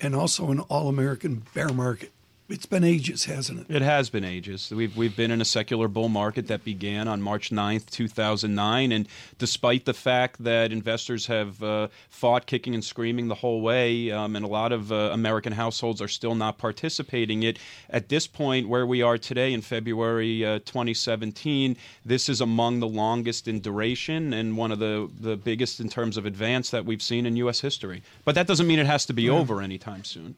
and 0.01 0.15
also 0.15 0.51
an 0.51 0.61
all 0.61 0.89
American 0.89 1.43
bear 1.55 1.69
market. 1.69 2.13
It's 2.49 2.67
been 2.67 2.85
ages, 2.85 3.25
hasn't 3.25 3.63
it? 3.69 3.75
It 3.75 3.83
has 3.83 4.09
been 4.09 4.23
ages. 4.23 4.71
We've 4.71 4.97
we've 4.97 5.17
been 5.17 5.33
in 5.33 5.41
a 5.41 5.45
secular 5.45 5.89
bull 5.89 6.09
market 6.09 6.47
that 6.47 6.65
began 6.65 7.09
on 7.09 7.21
March 7.21 7.51
9th, 7.51 7.91
2009, 7.91 8.93
and 8.93 9.09
despite 9.37 9.85
the 9.85 9.93
fact 9.93 10.45
that 10.45 10.71
investors 10.71 11.27
have 11.27 11.61
uh, 11.61 11.89
fought 12.09 12.47
kicking 12.47 12.73
and 12.73 12.85
screaming 12.85 13.27
the 13.27 13.35
whole 13.35 13.63
way, 13.63 14.13
um, 14.13 14.37
and 14.37 14.45
a 14.45 14.49
lot 14.49 14.71
of 14.71 14.93
uh, 14.93 15.11
American 15.13 15.55
households 15.55 16.01
are 16.01 16.07
still 16.07 16.37
not 16.37 16.57
participating, 16.57 17.43
it 17.43 17.59
at 17.91 18.11
this 18.11 18.29
point 18.29 18.69
where 18.69 18.87
we 18.87 19.03
are 19.03 19.19
today 19.19 19.53
in 19.53 19.61
February 19.61 20.45
uh, 20.45 20.61
2017, 20.61 21.77
this 22.05 22.29
is 22.29 22.41
among 22.41 22.79
the 22.79 22.87
longest 22.87 23.49
in 23.49 23.59
duration 23.59 24.33
and 24.33 24.57
one 24.57 24.71
of 24.71 24.79
the 24.79 25.11
the 25.19 25.37
biggest 25.37 25.81
in 25.81 25.89
terms 25.89 26.17
of 26.17 26.25
advance 26.25 26.71
that 26.71 26.85
we've 26.85 27.03
seen 27.03 27.27
in 27.27 27.35
U.S. 27.39 27.61
history. 27.61 28.05
But 28.25 28.37
that 28.37 28.47
doesn't 28.47 28.69
mean 28.69 28.79
it 28.79 28.87
has 28.87 29.05
to 29.07 29.13
be 29.13 29.29
over 29.29 29.61
anytime 29.61 30.05
soon. 30.05 30.37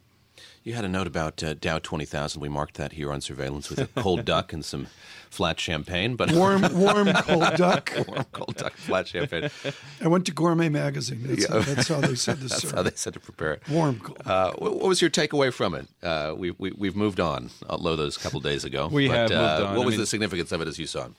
You 0.69 0.75
had 0.75 0.85
a 0.85 0.89
note 0.89 1.07
about 1.07 1.43
uh, 1.43 1.55
Dow 1.55 1.79
20,000. 1.79 2.43
We 2.43 2.51
marked 2.51 2.75
that 2.75 2.93
here 2.93 3.11
on 3.11 3.23
surveillance 3.23 3.71
with 3.71 3.79
a 3.79 3.87
cold 4.03 4.25
duck 4.27 4.53
and 4.53 4.63
some 4.63 4.89
flat 5.31 5.59
champagne. 5.59 6.15
But 6.15 6.31
Warm, 6.31 6.61
warm, 6.79 7.11
cold 7.15 7.57
duck. 7.57 7.91
warm 8.07 8.27
cold 8.33 8.55
duck, 8.57 8.75
flat 8.75 9.09
champagne. 9.09 9.49
I 10.03 10.09
went 10.09 10.27
to 10.27 10.33
Gourmet 10.33 10.69
Magazine. 10.69 11.23
That's, 11.23 11.47
how, 11.47 11.61
that's 11.61 11.89
how 11.89 12.03
they 12.03 12.15
said 12.15 12.37
to 12.41 12.49
That's 12.49 12.61
serve. 12.61 12.73
how 12.73 12.83
they 12.83 12.91
said 12.97 13.15
to 13.15 13.21
prepare 13.21 13.55
it. 13.55 13.63
Warm, 13.71 13.99
cold. 13.99 14.21
Uh, 14.27 14.53
what 14.59 14.75
what 14.75 14.89
was 14.89 15.01
your 15.01 15.09
takeaway 15.09 15.51
from 15.51 15.73
it? 15.73 15.89
Uh, 16.03 16.35
we, 16.37 16.51
we, 16.59 16.73
we've 16.73 16.97
moved 16.97 17.19
on, 17.19 17.49
although 17.71 17.97
those 17.97 18.19
a 18.19 18.21
couple 18.21 18.39
days 18.41 18.67
ago. 18.67 18.89
We 18.93 19.09
but, 19.09 19.17
have 19.17 19.31
moved 19.31 19.41
uh, 19.41 19.67
on. 19.71 19.77
What 19.77 19.83
I 19.85 19.87
was 19.87 19.93
mean- 19.93 20.01
the 20.01 20.07
significance 20.07 20.53
of 20.53 20.61
it 20.61 20.69
as 20.69 20.79
you 20.79 20.85
saw 20.87 21.07
it? 21.07 21.13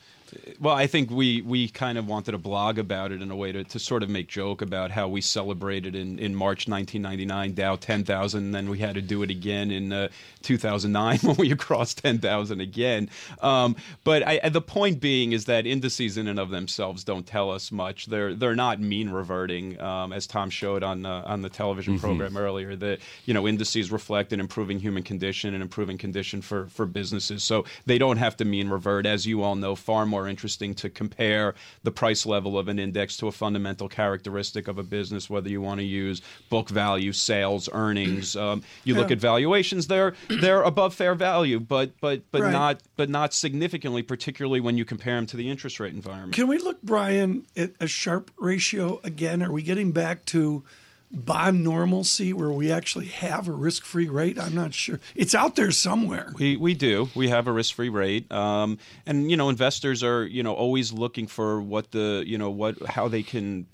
Well, 0.60 0.76
I 0.76 0.88
think 0.88 1.10
we, 1.10 1.42
we 1.42 1.70
kind 1.70 1.98
of 1.98 2.08
wanted 2.08 2.32
to 2.32 2.38
blog 2.38 2.78
about 2.78 3.12
it 3.12 3.22
in 3.22 3.32
a 3.32 3.36
way 3.36 3.52
to, 3.52 3.64
to 3.64 3.80
sort 3.80 4.04
of 4.04 4.10
make 4.10 4.28
joke 4.28 4.62
about 4.62 4.92
how 4.92 5.08
we 5.08 5.22
celebrated 5.22 5.96
in, 5.96 6.20
in 6.20 6.36
March 6.36 6.68
1999 6.68 7.54
Dow 7.54 7.76
10,000, 7.76 8.44
and 8.44 8.56
then 8.56 8.70
we 8.70 8.80
had 8.80 8.96
to 8.96 9.02
do 9.02 9.24
it 9.24 9.30
again 9.30 9.72
in 9.72 9.92
uh, 9.92 10.10
2009 10.44 11.20
when 11.24 11.36
we 11.36 11.56
crossed 11.56 12.00
10,000 12.04 12.62
again. 12.62 13.10
Um, 13.42 13.76
but 14.04 14.26
I, 14.28 14.50
the 14.50 14.62
point 14.62 15.00
being 15.00 15.32
is 15.32 15.46
that 15.46 15.66
indices 15.66 16.18
in 16.18 16.28
and 16.28 16.40
of 16.40 16.50
themselves 16.50 17.04
don't 17.04 17.26
tell 17.26 17.52
us 17.52 17.72
much. 17.72 18.06
They're 18.08 18.34
they're 18.34 18.56
not 18.56 18.80
mean 18.80 19.10
reverting, 19.10 19.80
um, 19.80 20.14
as 20.14 20.28
Tom 20.28 20.50
showed 20.50 20.84
on 20.84 21.06
uh, 21.06 21.24
on 21.26 21.42
the 21.42 21.50
television 21.50 22.00
program 22.00 22.38
earlier. 22.38 22.76
That 22.76 23.00
you 23.26 23.34
know 23.34 23.48
indices 23.48 23.92
reflect 23.92 24.34
an 24.34 24.40
improving 24.40 24.80
human 24.80 25.04
condition 25.04 25.54
and 25.54 25.62
improving 25.62 25.98
condition 25.98 26.42
for 26.42 26.68
for 26.68 26.86
businesses. 26.86 27.44
So 27.44 27.66
they 27.86 27.98
don't 27.98 28.18
have 28.18 28.38
to 28.38 28.46
mean 28.46 28.70
revert, 28.70 29.06
as 29.06 29.26
you 29.26 29.44
all 29.44 29.56
know. 29.56 29.76
Far 29.76 30.06
more 30.06 30.19
interesting 30.28 30.74
to 30.76 30.90
compare 30.90 31.56
the 31.84 31.92
price 31.92 32.26
level 32.26 32.58
of 32.58 32.68
an 32.68 32.80
index 32.80 33.18
to 33.18 33.28
a 33.28 33.32
fundamental 33.32 33.88
characteristic 33.88 34.68
of 34.68 34.78
a 34.78 34.84
business, 34.84 35.30
whether 35.30 35.50
you 35.50 35.62
want 35.62 35.80
to 35.80 35.86
use 35.86 36.22
book 36.50 36.70
value, 36.70 37.12
sales, 37.14 37.70
earnings. 37.72 38.36
Um, 38.50 38.64
you 38.86 38.96
look 38.96 39.12
at 39.12 39.18
valuations; 39.20 39.88
they're 39.88 40.14
they're 40.30 40.62
above 40.64 40.94
fair 40.96 41.14
value, 41.14 41.60
but 41.60 41.92
but 42.00 42.24
but 42.32 42.42
Right. 42.42 42.52
not 42.52 42.82
but 42.96 43.10
not 43.10 43.34
significantly, 43.34 44.02
particularly 44.02 44.60
when 44.62 44.78
you 44.78 44.86
compare 44.86 45.16
them 45.16 45.26
to 45.28 45.38
the 45.38 45.50
interest 45.50 45.80
rate 45.80 45.94
environment. 45.94 46.34
Can 46.34 46.48
we 46.48 46.58
look, 46.58 46.82
Brian, 46.82 47.46
at 47.58 47.72
a 47.80 47.88
Sharpe 47.88 48.32
ratio 48.38 49.00
again? 49.04 49.44
Are 49.44 49.52
we 49.52 49.62
getting 49.62 49.92
back 49.92 50.26
to 50.26 50.64
bond 51.12 51.64
normalcy 51.64 52.34
where 52.34 52.52
we 52.52 52.72
actually 52.72 53.08
have 53.08 53.48
a 53.48 53.52
risk 53.52 53.84
free 53.84 54.10
rate? 54.10 54.40
I'm 54.40 54.56
not 54.56 54.74
sure. 54.74 55.00
It's 55.16 55.34
out 55.34 55.56
there 55.56 55.72
somewhere. 55.72 56.34
We 56.38 56.58
we 56.58 56.74
do. 56.74 57.10
We 57.16 57.30
have 57.30 57.48
a 57.48 57.52
risk 57.52 57.76
free 57.76 57.90
rate, 57.90 58.32
um, 58.32 58.78
and 59.06 59.30
you 59.30 59.38
know 59.38 59.50
investors 59.50 60.04
are 60.04 60.26
you 60.26 60.44
know 60.44 60.54
always 60.54 60.94
looking 60.94 61.28
for 61.28 61.62
what 61.62 61.92
the 61.92 62.24
you 62.26 62.38
know 62.38 62.50
what 62.50 62.82
how 62.88 63.08
they 63.08 63.24
can 63.24 63.68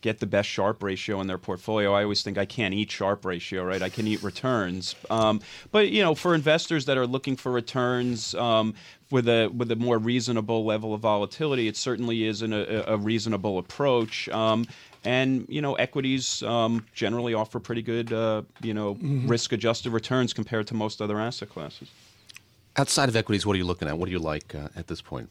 get 0.00 0.20
the 0.20 0.26
best 0.26 0.48
Sharpe 0.48 0.82
ratio 0.82 1.20
in 1.20 1.26
their 1.26 1.38
portfolio. 1.38 1.92
I 1.92 2.02
always 2.02 2.22
think 2.22 2.38
I 2.38 2.44
can't 2.44 2.72
eat 2.72 2.90
Sharpe 2.90 3.24
ratio, 3.24 3.64
right? 3.64 3.82
I 3.82 3.88
can 3.88 4.06
eat 4.06 4.22
returns. 4.22 4.94
Um, 5.10 5.40
but 5.70 5.90
you 5.90 6.02
know, 6.02 6.14
for 6.14 6.34
investors 6.34 6.84
that 6.86 6.96
are 6.96 7.06
looking 7.06 7.36
for 7.36 7.50
returns 7.50 8.34
um, 8.34 8.74
with 9.10 9.28
a 9.28 9.48
with 9.48 9.70
a 9.70 9.76
more 9.76 9.98
reasonable 9.98 10.64
level 10.64 10.94
of 10.94 11.00
volatility, 11.00 11.68
it 11.68 11.76
certainly 11.76 12.24
is 12.24 12.42
an, 12.42 12.52
a, 12.52 12.84
a, 12.86 12.96
reasonable 12.96 13.58
approach. 13.58 14.28
Um, 14.28 14.66
and 15.04 15.46
you 15.48 15.60
know, 15.60 15.74
equities 15.74 16.42
um, 16.42 16.86
generally 16.94 17.34
offer 17.34 17.58
pretty 17.58 17.82
good, 17.82 18.12
uh, 18.12 18.42
you 18.62 18.74
know, 18.74 18.94
mm-hmm. 18.94 19.28
risk-adjusted 19.28 19.90
returns 19.90 20.32
compared 20.32 20.66
to 20.68 20.74
most 20.74 21.00
other 21.00 21.20
asset 21.20 21.50
classes. 21.50 21.88
Outside 22.76 23.08
of 23.08 23.16
equities, 23.16 23.44
what 23.44 23.54
are 23.54 23.58
you 23.58 23.64
looking 23.64 23.88
at? 23.88 23.98
What 23.98 24.06
do 24.06 24.12
you 24.12 24.18
like 24.18 24.54
uh, 24.54 24.68
at 24.76 24.86
this 24.86 25.02
point? 25.02 25.30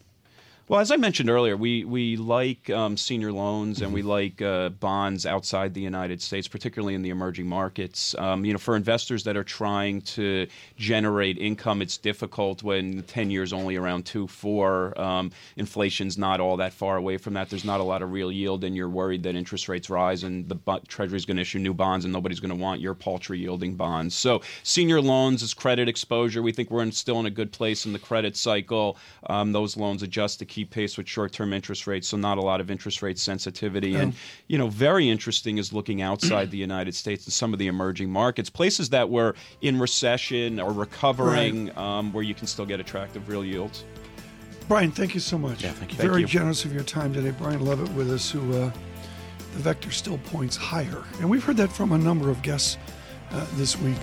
Well, 0.71 0.79
as 0.79 0.89
I 0.89 0.95
mentioned 0.95 1.29
earlier, 1.29 1.57
we 1.57 1.83
we 1.83 2.15
like 2.15 2.69
um, 2.69 2.95
senior 2.95 3.33
loans 3.33 3.79
mm-hmm. 3.79 3.83
and 3.83 3.93
we 3.93 3.99
mm-hmm. 3.99 4.09
like 4.09 4.41
uh, 4.41 4.69
bonds 4.69 5.25
outside 5.25 5.73
the 5.73 5.81
United 5.81 6.21
States, 6.21 6.47
particularly 6.47 6.95
in 6.95 7.01
the 7.01 7.09
emerging 7.09 7.45
markets. 7.45 8.15
Um, 8.17 8.45
you 8.45 8.53
know, 8.53 8.57
for 8.57 8.77
investors 8.77 9.25
that 9.25 9.35
are 9.35 9.43
trying 9.43 9.99
to 10.15 10.47
generate 10.77 11.37
income, 11.37 11.81
it's 11.81 11.97
difficult 11.97 12.63
when 12.63 13.03
ten 13.03 13.29
years 13.29 13.51
only 13.51 13.75
around 13.75 14.05
two 14.05 14.27
four. 14.27 14.97
Um, 14.97 15.31
inflation's 15.57 16.17
not 16.17 16.39
all 16.39 16.55
that 16.55 16.71
far 16.71 16.95
away 16.95 17.17
from 17.17 17.33
that. 17.33 17.49
There's 17.49 17.65
not 17.65 17.81
a 17.81 17.83
lot 17.83 18.01
of 18.01 18.13
real 18.13 18.31
yield, 18.31 18.63
and 18.63 18.73
you're 18.73 18.87
worried 18.87 19.23
that 19.23 19.35
interest 19.35 19.67
rates 19.67 19.89
rise 19.89 20.23
and 20.23 20.47
the 20.47 20.55
bu- 20.55 20.79
Treasury's 20.87 21.25
going 21.25 21.35
to 21.35 21.41
issue 21.41 21.59
new 21.59 21.73
bonds, 21.73 22.05
and 22.05 22.13
nobody's 22.13 22.39
going 22.39 22.47
to 22.47 22.55
want 22.55 22.79
your 22.79 22.93
paltry 22.93 23.39
yielding 23.39 23.75
bonds. 23.75 24.15
So, 24.15 24.41
senior 24.63 25.01
loans 25.01 25.43
is 25.43 25.53
credit 25.53 25.89
exposure. 25.89 26.41
We 26.41 26.53
think 26.53 26.71
we're 26.71 26.83
in, 26.83 26.93
still 26.93 27.19
in 27.19 27.25
a 27.25 27.29
good 27.29 27.51
place 27.51 27.85
in 27.85 27.91
the 27.91 27.99
credit 27.99 28.37
cycle. 28.37 28.95
Um, 29.27 29.51
those 29.51 29.75
loans 29.75 30.01
adjust 30.01 30.39
to 30.39 30.45
keep 30.45 30.60
keep 30.61 30.69
pace 30.69 30.97
with 30.97 31.07
short-term 31.07 31.53
interest 31.53 31.87
rates, 31.87 32.07
so 32.07 32.17
not 32.17 32.37
a 32.37 32.41
lot 32.41 32.61
of 32.61 32.69
interest 32.69 33.01
rate 33.01 33.17
sensitivity. 33.17 33.95
And 33.95 34.13
you 34.47 34.57
know, 34.57 34.67
very 34.67 35.09
interesting 35.09 35.57
is 35.57 35.73
looking 35.73 36.01
outside 36.01 36.51
the 36.51 36.57
United 36.57 36.93
States 36.93 37.25
and 37.25 37.33
some 37.33 37.53
of 37.53 37.59
the 37.59 37.67
emerging 37.67 38.09
markets, 38.11 38.49
places 38.49 38.89
that 38.89 39.09
were 39.09 39.35
in 39.61 39.79
recession 39.79 40.59
or 40.59 40.71
recovering, 40.71 41.67
right. 41.67 41.77
um, 41.77 42.13
where 42.13 42.23
you 42.23 42.35
can 42.35 42.47
still 42.47 42.65
get 42.65 42.79
attractive 42.79 43.27
real 43.27 43.43
yields. 43.43 43.85
Brian, 44.67 44.91
thank 44.91 45.13
you 45.13 45.19
so 45.19 45.37
much. 45.37 45.63
Yeah, 45.63 45.71
thank 45.71 45.91
you. 45.91 45.97
Very 45.97 46.21
thank 46.21 46.33
you. 46.33 46.39
generous 46.39 46.63
of 46.63 46.73
your 46.73 46.83
time 46.83 47.13
today. 47.13 47.31
Brian 47.31 47.65
Levitt 47.65 47.91
with 47.93 48.11
us, 48.11 48.29
who 48.29 48.41
uh, 48.53 48.71
the 49.53 49.59
vector 49.59 49.91
still 49.91 50.19
points 50.25 50.55
higher, 50.55 51.03
and 51.19 51.29
we've 51.29 51.43
heard 51.43 51.57
that 51.57 51.71
from 51.71 51.91
a 51.91 51.97
number 51.97 52.29
of 52.29 52.41
guests 52.41 52.77
uh, 53.31 53.45
this 53.55 53.77
week. 53.79 53.97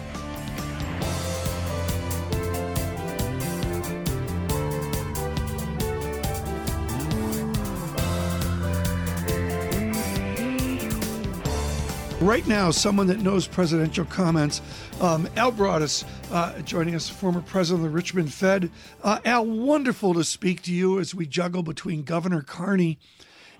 Right 12.28 12.46
now, 12.46 12.70
someone 12.70 13.06
that 13.06 13.20
knows 13.20 13.46
presidential 13.46 14.04
comments, 14.04 14.60
um, 15.00 15.26
Al 15.34 15.50
Broaddus, 15.50 16.04
uh, 16.30 16.60
joining 16.60 16.94
us, 16.94 17.08
former 17.08 17.40
president 17.40 17.86
of 17.86 17.90
the 17.90 17.96
Richmond 17.96 18.34
Fed. 18.34 18.70
Uh, 19.02 19.18
Al, 19.24 19.46
wonderful 19.46 20.12
to 20.12 20.22
speak 20.22 20.60
to 20.64 20.74
you 20.74 21.00
as 21.00 21.14
we 21.14 21.24
juggle 21.24 21.62
between 21.62 22.02
Governor 22.02 22.42
Carney 22.42 22.98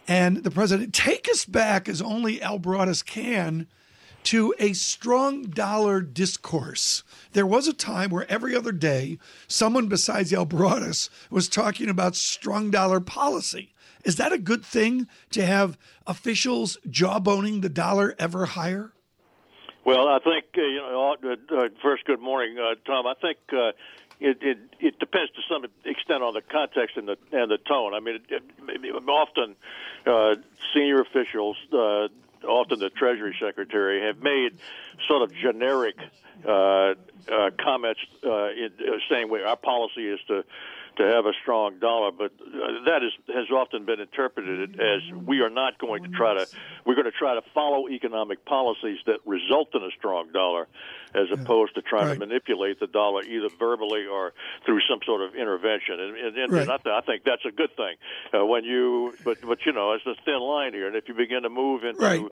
and 0.06 0.44
the 0.44 0.50
president. 0.50 0.92
Take 0.92 1.30
us 1.30 1.46
back, 1.46 1.88
as 1.88 2.02
only 2.02 2.42
Al 2.42 2.58
Broaddus 2.58 3.02
can, 3.02 3.68
to 4.24 4.54
a 4.58 4.74
strong 4.74 5.44
dollar 5.44 6.02
discourse. 6.02 7.04
There 7.32 7.46
was 7.46 7.68
a 7.68 7.72
time 7.72 8.10
where 8.10 8.30
every 8.30 8.54
other 8.54 8.72
day, 8.72 9.18
someone 9.46 9.88
besides 9.88 10.30
Al 10.30 10.44
Broaddus 10.44 11.08
was 11.30 11.48
talking 11.48 11.88
about 11.88 12.16
strong 12.16 12.70
dollar 12.70 13.00
policy. 13.00 13.72
Is 14.08 14.16
that 14.16 14.32
a 14.32 14.38
good 14.38 14.64
thing 14.64 15.06
to 15.32 15.44
have 15.44 15.76
officials 16.06 16.78
jawboning 16.88 17.60
the 17.60 17.68
dollar 17.68 18.14
ever 18.18 18.46
higher? 18.46 18.90
Well, 19.84 20.08
I 20.08 20.18
think 20.20 20.46
uh, 20.56 20.62
you 20.62 20.78
know. 20.78 21.14
Uh, 21.22 21.54
uh, 21.54 21.68
first, 21.82 22.06
good 22.06 22.18
morning, 22.18 22.56
uh, 22.58 22.76
Tom. 22.86 23.06
I 23.06 23.12
think 23.20 23.36
uh, 23.52 23.72
it, 24.18 24.38
it 24.40 24.58
it 24.80 24.98
depends 24.98 25.30
to 25.32 25.42
some 25.46 25.62
extent 25.84 26.22
on 26.22 26.32
the 26.32 26.40
context 26.40 26.96
and 26.96 27.06
the 27.06 27.18
and 27.32 27.50
the 27.50 27.58
tone. 27.58 27.92
I 27.92 28.00
mean, 28.00 28.20
it, 28.30 28.42
it, 28.66 29.08
often 29.10 29.54
uh, 30.06 30.36
senior 30.74 31.02
officials, 31.02 31.58
often 31.70 32.78
the 32.78 32.88
Treasury 32.88 33.36
Secretary, 33.38 34.06
have 34.06 34.22
made 34.22 34.56
sort 35.06 35.20
of 35.20 35.34
generic 35.34 35.96
comments 36.44 38.00
in, 38.22 38.30
uh, 38.30 38.92
saying, 39.10 39.28
way 39.28 39.42
"Our 39.42 39.56
policy 39.56 40.08
is 40.08 40.20
to." 40.28 40.44
To 40.98 41.04
have 41.04 41.26
a 41.26 41.32
strong 41.42 41.78
dollar, 41.78 42.10
but 42.10 42.32
uh, 42.40 42.84
that 42.86 43.02
is, 43.02 43.12
has 43.28 43.50
often 43.50 43.84
been 43.84 44.00
interpreted 44.00 44.80
as 44.80 45.00
we 45.26 45.40
are 45.40 45.50
not 45.50 45.78
going 45.78 46.02
to 46.02 46.10
try 46.10 46.34
to 46.34 46.46
we're 46.84 46.94
going 46.94 47.06
to 47.06 47.12
try 47.12 47.34
to 47.34 47.42
follow 47.54 47.88
economic 47.88 48.44
policies 48.44 48.98
that 49.06 49.20
result 49.24 49.68
in 49.74 49.82
a 49.82 49.90
strong 49.96 50.32
dollar, 50.32 50.66
as 51.14 51.28
opposed 51.32 51.74
to 51.76 51.82
trying 51.82 52.08
right. 52.08 52.14
to 52.14 52.18
manipulate 52.18 52.80
the 52.80 52.86
dollar 52.86 53.22
either 53.22 53.48
verbally 53.58 54.06
or 54.06 54.32
through 54.66 54.80
some 54.88 54.98
sort 55.06 55.22
of 55.22 55.34
intervention. 55.34 56.00
And, 56.00 56.16
and, 56.16 56.36
and, 56.36 56.52
right. 56.52 56.68
I, 56.68 56.76
th- 56.76 56.94
I, 56.94 57.00
think 57.02 57.24
that's 57.24 57.44
a 57.46 57.52
good 57.52 57.74
thing 57.76 57.96
uh, 58.34 58.44
when 58.44 58.64
you 58.64 59.14
but 59.24 59.38
but 59.42 59.64
you 59.64 59.72
know 59.72 59.92
it's 59.92 60.06
a 60.06 60.14
thin 60.24 60.40
line 60.40 60.72
here, 60.72 60.88
and 60.88 60.96
if 60.96 61.08
you 61.08 61.14
begin 61.14 61.42
to 61.42 61.50
move 61.50 61.84
into 61.84 62.00
right. 62.00 62.24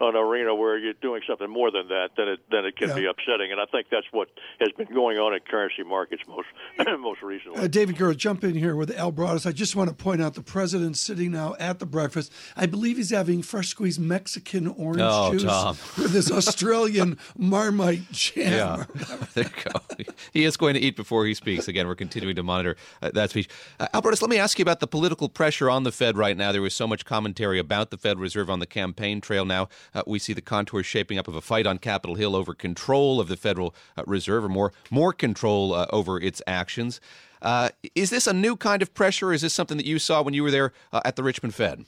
an 0.00 0.16
arena 0.16 0.54
where 0.54 0.78
you're 0.78 0.94
doing 0.94 1.20
something 1.28 1.50
more 1.50 1.70
than 1.70 1.88
that, 1.88 2.10
then 2.16 2.28
it 2.28 2.40
then 2.50 2.64
it 2.64 2.76
can 2.76 2.88
yeah. 2.88 2.94
be 2.94 3.06
upsetting. 3.06 3.52
And 3.52 3.60
I 3.60 3.66
think 3.66 3.88
that's 3.90 4.06
what 4.12 4.28
has 4.60 4.70
been 4.76 4.92
going 4.94 5.18
on 5.18 5.34
in 5.34 5.40
currency 5.40 5.82
markets 5.82 6.22
most 6.26 6.48
most 7.00 7.22
recently. 7.22 7.60
Uh, 7.60 7.66
David 7.66 7.96
Gura, 8.14 8.18
jump 8.18 8.44
in 8.44 8.54
here 8.54 8.76
with 8.76 8.96
Al 8.96 9.12
Broaddus. 9.12 9.46
I 9.46 9.52
just 9.52 9.76
want 9.76 9.90
to 9.90 9.94
point 9.94 10.22
out 10.22 10.34
the 10.34 10.42
president 10.42 10.96
sitting 10.96 11.32
now 11.32 11.54
at 11.58 11.78
the 11.78 11.86
breakfast. 11.86 12.32
I 12.56 12.66
believe 12.66 12.96
he's 12.96 13.10
having 13.10 13.42
fresh 13.42 13.68
squeezed 13.68 14.00
Mexican 14.00 14.68
orange 14.68 15.00
oh, 15.02 15.32
juice 15.32 15.44
Tom. 15.44 15.76
with 15.98 16.12
this 16.12 16.30
Australian 16.30 17.18
Marmite 17.36 18.10
jam. 18.10 18.86
Yeah, 18.98 19.16
there 19.34 19.44
you 19.44 19.50
go. 19.72 20.04
He 20.32 20.44
is 20.44 20.56
going 20.56 20.74
to 20.74 20.80
eat 20.80 20.96
before 20.96 21.26
he 21.26 21.34
speaks. 21.34 21.68
Again, 21.68 21.86
we're 21.86 21.94
continuing 21.94 22.36
to 22.36 22.42
monitor 22.42 22.76
uh, 23.02 23.10
that 23.14 23.30
speech. 23.30 23.48
Uh, 23.78 23.88
Al 23.92 24.02
Broaddus, 24.02 24.22
let 24.22 24.30
me 24.30 24.38
ask 24.38 24.58
you 24.58 24.62
about 24.62 24.80
the 24.80 24.86
political 24.86 25.28
pressure 25.28 25.70
on 25.70 25.82
the 25.82 25.92
Fed 25.92 26.16
right 26.16 26.36
now. 26.36 26.52
There 26.52 26.62
was 26.62 26.74
so 26.74 26.86
much 26.86 27.04
commentary 27.04 27.58
about 27.58 27.90
the 27.90 27.98
Fed 27.98 28.18
Reserve 28.18 28.50
on 28.50 28.58
the 28.58 28.66
campaign 28.66 29.20
trail. 29.20 29.44
Now 29.44 29.68
uh, 29.94 30.02
we 30.06 30.18
see 30.18 30.32
the 30.32 30.42
contours 30.42 30.86
shaping 30.86 31.18
up 31.18 31.28
of 31.28 31.34
a 31.34 31.40
fight 31.40 31.66
on 31.66 31.78
Capitol 31.78 32.16
Hill 32.16 32.36
over 32.36 32.54
control 32.54 33.20
of 33.20 33.28
the 33.28 33.36
Federal 33.36 33.74
uh, 33.96 34.02
Reserve, 34.06 34.44
or 34.44 34.48
more 34.48 34.72
more 34.90 35.12
control 35.12 35.74
uh, 35.74 35.86
over 35.90 36.20
its 36.20 36.40
actions. 36.46 37.00
Uh, 37.44 37.68
is 37.94 38.08
this 38.08 38.26
a 38.26 38.32
new 38.32 38.56
kind 38.56 38.80
of 38.80 38.94
pressure? 38.94 39.32
Is 39.32 39.42
this 39.42 39.52
something 39.52 39.76
that 39.76 39.86
you 39.86 39.98
saw 39.98 40.22
when 40.22 40.32
you 40.32 40.42
were 40.42 40.50
there 40.50 40.72
uh, 40.92 41.02
at 41.04 41.14
the 41.14 41.22
Richmond 41.22 41.54
Fed? 41.54 41.84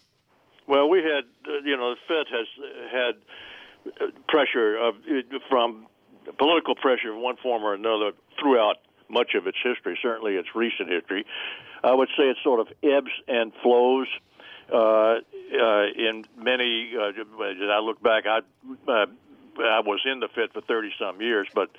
Well, 0.68 0.88
we 0.88 0.98
had, 0.98 1.24
uh, 1.48 1.62
you 1.64 1.76
know, 1.76 1.94
the 1.94 1.96
Fed 2.06 2.26
has 2.30 2.46
had 2.92 4.18
pressure 4.28 4.76
of, 4.76 4.96
from 5.48 5.86
political 6.38 6.74
pressure 6.74 7.12
of 7.12 7.18
one 7.18 7.36
form 7.36 7.62
or 7.62 7.72
another 7.72 8.12
throughout 8.38 8.76
much 9.08 9.34
of 9.34 9.46
its 9.46 9.56
history, 9.62 9.98
certainly 10.02 10.34
its 10.34 10.48
recent 10.54 10.90
history. 10.90 11.24
I 11.82 11.94
would 11.94 12.08
say 12.16 12.24
it 12.24 12.36
sort 12.42 12.60
of 12.60 12.68
ebbs 12.82 13.12
and 13.26 13.52
flows. 13.62 14.08
Uh, 14.70 14.76
uh, 14.76 15.84
in 15.96 16.24
many, 16.36 16.92
uh, 16.98 17.12
I 17.70 17.78
look 17.80 18.02
back, 18.02 18.24
I 18.26 18.40
uh, 18.90 19.06
I 19.58 19.80
was 19.80 20.00
in 20.04 20.20
the 20.20 20.28
Fed 20.28 20.52
for 20.52 20.60
30 20.60 20.90
some 20.98 21.20
years, 21.20 21.48
but 21.54 21.70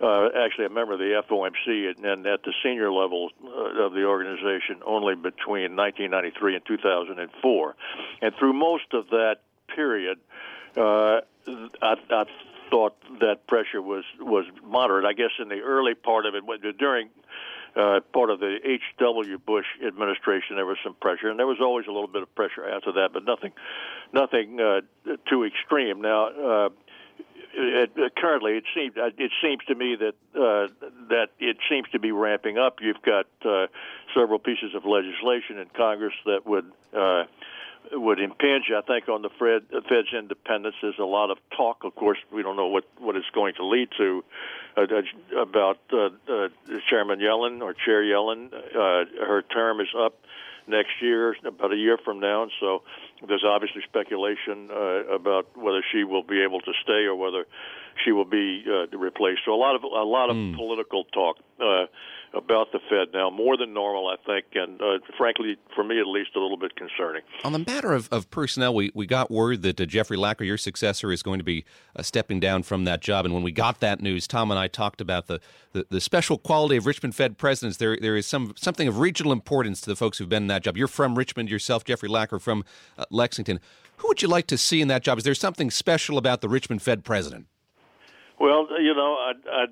uh, 0.00 0.28
actually 0.36 0.66
a 0.66 0.70
member 0.70 0.92
of 0.92 0.98
the 0.98 1.22
FOMC 1.28 1.96
and, 2.04 2.26
at 2.26 2.42
the 2.42 2.52
senior 2.62 2.92
level 2.92 3.30
uh, 3.44 3.84
of 3.84 3.92
the 3.92 4.04
organization 4.04 4.80
only 4.86 5.14
between 5.14 5.76
1993 5.76 6.56
and 6.56 6.64
2004. 6.66 7.76
And 8.22 8.34
through 8.38 8.52
most 8.52 8.92
of 8.92 9.08
that 9.10 9.36
period, 9.74 10.18
uh, 10.76 11.20
I, 11.82 11.94
I 12.10 12.24
thought 12.70 12.96
that 13.20 13.46
pressure 13.46 13.82
was 13.82 14.04
was 14.20 14.44
moderate. 14.62 15.04
I 15.04 15.14
guess 15.14 15.30
in 15.40 15.48
the 15.48 15.60
early 15.60 15.94
part 15.94 16.26
of 16.26 16.34
it, 16.34 16.44
during 16.78 17.08
uh, 17.76 18.00
part 18.12 18.30
of 18.30 18.40
the 18.40 18.58
H.W. 18.64 19.38
Bush 19.38 19.66
administration, 19.86 20.56
there 20.56 20.66
was 20.66 20.78
some 20.82 20.94
pressure, 20.94 21.28
and 21.28 21.38
there 21.38 21.46
was 21.46 21.58
always 21.60 21.86
a 21.86 21.92
little 21.92 22.08
bit 22.08 22.22
of 22.22 22.34
pressure 22.34 22.68
after 22.68 22.92
that, 22.92 23.10
but 23.12 23.24
nothing, 23.24 23.52
nothing 24.12 24.60
uh, 24.60 24.80
too 25.28 25.44
extreme. 25.44 26.00
Now, 26.00 26.26
uh, 26.26 26.68
it, 27.58 28.16
currently, 28.16 28.52
it 28.52 28.64
seems 28.74 28.96
uh, 28.96 29.10
it 29.18 29.32
seems 29.42 29.64
to 29.66 29.74
me 29.74 29.96
that 29.96 30.14
uh, 30.34 30.68
that 31.08 31.28
it 31.38 31.56
seems 31.68 31.88
to 31.90 31.98
be 31.98 32.12
ramping 32.12 32.58
up. 32.58 32.78
You've 32.80 33.02
got 33.02 33.26
uh, 33.44 33.66
several 34.14 34.38
pieces 34.38 34.74
of 34.74 34.84
legislation 34.84 35.58
in 35.58 35.66
Congress 35.76 36.14
that 36.24 36.46
would 36.46 36.70
uh, 36.96 37.24
would 37.92 38.20
impinge, 38.20 38.70
I 38.76 38.82
think, 38.82 39.08
on 39.08 39.22
the 39.22 39.30
Fed, 39.30 39.62
Fed's 39.88 40.12
independence. 40.16 40.76
There's 40.82 40.98
a 40.98 41.04
lot 41.04 41.30
of 41.30 41.38
talk. 41.56 41.84
Of 41.84 41.94
course, 41.94 42.18
we 42.32 42.42
don't 42.42 42.56
know 42.56 42.68
what 42.68 42.84
what 42.98 43.16
it's 43.16 43.30
going 43.30 43.54
to 43.54 43.66
lead 43.66 43.88
to 43.98 44.24
uh, 44.76 44.82
uh 44.82 45.40
about 45.40 45.78
uh, 45.92 46.10
uh, 46.28 46.48
Chairman 46.88 47.18
Yellen 47.18 47.62
or 47.62 47.74
Chair 47.74 48.02
Yellen. 48.02 48.52
Uh, 48.52 49.04
her 49.26 49.42
term 49.42 49.80
is 49.80 49.88
up 49.98 50.14
next 50.68 51.00
year, 51.00 51.34
about 51.44 51.72
a 51.72 51.76
year 51.76 51.98
from 52.04 52.20
now, 52.20 52.42
and 52.42 52.52
so 52.60 52.82
there's 53.26 53.44
obviously 53.44 53.82
speculation 53.82 54.68
uh, 54.70 55.14
about 55.14 55.56
whether 55.56 55.82
she 55.92 56.04
will 56.04 56.22
be 56.22 56.42
able 56.42 56.60
to 56.60 56.72
stay 56.82 57.04
or 57.04 57.16
whether 57.16 57.46
she 58.04 58.12
will 58.12 58.24
be 58.24 58.64
uh, 58.68 58.96
replaced. 58.96 59.40
So 59.44 59.52
a 59.52 59.60
lot 59.60 59.74
of 59.74 59.82
a 59.82 60.04
lot 60.04 60.30
of 60.30 60.36
mm. 60.36 60.54
political 60.56 61.04
talk 61.04 61.36
uh, 61.60 61.86
about 62.34 62.72
the 62.72 62.78
Fed 62.90 63.08
now, 63.14 63.30
more 63.30 63.56
than 63.56 63.72
normal, 63.72 64.08
I 64.08 64.16
think, 64.26 64.46
and 64.54 64.80
uh, 64.80 64.98
frankly, 65.16 65.56
for 65.74 65.82
me 65.82 65.98
at 65.98 66.06
least, 66.06 66.30
a 66.36 66.40
little 66.40 66.58
bit 66.58 66.76
concerning. 66.76 67.22
On 67.42 67.52
the 67.52 67.58
matter 67.58 67.92
of, 67.92 68.08
of 68.12 68.30
personnel, 68.30 68.74
we, 68.74 68.90
we 68.94 69.06
got 69.06 69.30
word 69.30 69.62
that 69.62 69.80
uh, 69.80 69.86
Jeffrey 69.86 70.16
Lacker, 70.16 70.44
your 70.44 70.58
successor, 70.58 71.10
is 71.10 71.22
going 71.22 71.38
to 71.38 71.44
be 71.44 71.64
uh, 71.96 72.02
stepping 72.02 72.38
down 72.38 72.62
from 72.62 72.84
that 72.84 73.00
job. 73.00 73.24
And 73.24 73.32
when 73.32 73.42
we 73.42 73.52
got 73.52 73.80
that 73.80 74.00
news, 74.00 74.26
Tom 74.26 74.50
and 74.50 74.60
I 74.60 74.68
talked 74.68 75.00
about 75.00 75.26
the, 75.26 75.40
the, 75.72 75.86
the, 75.88 76.00
special 76.00 76.38
quality 76.38 76.76
of 76.76 76.86
Richmond 76.86 77.14
Fed 77.14 77.38
presidents. 77.38 77.78
There 77.78 77.96
there 78.00 78.16
is 78.16 78.26
some 78.26 78.54
something 78.56 78.88
of 78.88 78.98
regional 78.98 79.32
importance 79.32 79.80
to 79.82 79.90
the 79.90 79.96
folks 79.96 80.18
who've 80.18 80.28
been 80.28 80.44
in 80.44 80.48
that 80.48 80.62
job. 80.62 80.76
You're 80.76 80.88
from 80.88 81.16
Richmond 81.16 81.50
yourself, 81.50 81.84
Jeffrey 81.84 82.08
Lacker 82.08 82.40
from 82.40 82.64
uh, 82.96 83.04
Lexington. 83.10 83.60
Who 83.98 84.08
would 84.08 84.22
you 84.22 84.28
like 84.28 84.46
to 84.48 84.58
see 84.58 84.80
in 84.80 84.88
that 84.88 85.02
job? 85.02 85.18
Is 85.18 85.24
there 85.24 85.34
something 85.34 85.70
special 85.70 86.18
about 86.18 86.40
the 86.40 86.48
Richmond 86.48 86.82
Fed 86.82 87.04
president? 87.04 87.46
Well, 88.40 88.68
you 88.80 88.94
know, 88.94 89.14
I, 89.14 89.32
I, 89.50 89.64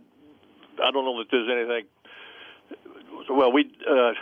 I 0.82 0.90
don't 0.90 1.04
know 1.04 1.18
that 1.18 1.28
there's 1.30 1.48
anything 1.50 1.86
well, 3.30 3.52
we 3.52 3.70
uh, 3.88 4.12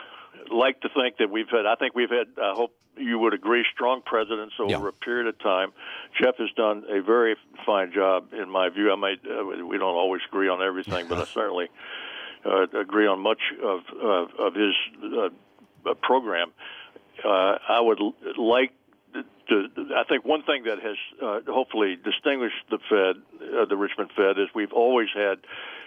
like 0.51 0.81
to 0.83 0.89
think 0.89 1.19
that 1.19 1.31
we've 1.31 1.49
had. 1.49 1.67
I 1.67 1.75
think 1.77 1.95
we've 1.95 2.11
had. 2.11 2.29
I 2.41 2.53
hope 2.55 2.75
you 2.97 3.19
would 3.19 3.35
agree, 3.35 3.65
strong 3.73 4.03
presidents 4.03 4.55
over 4.59 4.71
yeah. 4.71 4.89
a 4.89 4.93
period 4.93 5.27
of 5.27 5.39
time. 5.41 5.73
Jeff 6.21 6.37
has 6.39 6.51
done 6.57 6.85
a 6.89 7.03
very 7.03 7.37
fine 7.67 7.93
job, 7.93 8.33
in 8.33 8.49
my 8.49 8.69
view. 8.69 8.93
I 8.93 8.97
might. 8.97 9.21
Uh, 9.25 9.45
we 9.67 9.79
don't 9.79 9.95
always 9.95 10.23
agree 10.29 10.49
on 10.49 10.63
everything, 10.63 11.09
but 11.09 11.19
I 11.19 11.25
certainly 11.25 11.69
uh, 12.45 12.67
agree 12.79 13.07
on 13.07 13.21
much 13.21 13.41
of 13.63 13.81
of, 14.01 14.29
of 14.39 14.55
his 14.55 14.75
uh, 15.03 15.95
program. 16.03 16.53
Uh, 17.25 17.59
I 17.69 17.81
would 17.81 18.01
like 18.37 18.73
to, 19.49 19.69
I 19.97 20.05
think 20.09 20.25
one 20.25 20.43
thing 20.43 20.65
that 20.65 20.79
has 20.81 20.97
uh, 21.23 21.41
hopefully 21.53 21.97
distinguished 22.03 22.57
the 22.71 22.79
Fed, 22.89 23.23
uh, 23.41 23.65
the 23.67 23.77
Richmond 23.77 24.11
Fed, 24.17 24.39
is 24.39 24.49
we've 24.55 24.73
always 24.73 25.09
had 25.15 25.39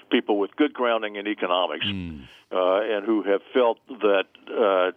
people 0.09 0.39
with 0.39 0.55
good 0.55 0.73
grounding 0.73 1.15
in 1.15 1.27
economics 1.27 1.85
mm. 1.85 2.21
uh, 2.51 2.81
and 2.81 3.05
who 3.05 3.23
have 3.23 3.41
felt 3.53 3.77
that 3.87 4.25
uh, 4.49 4.91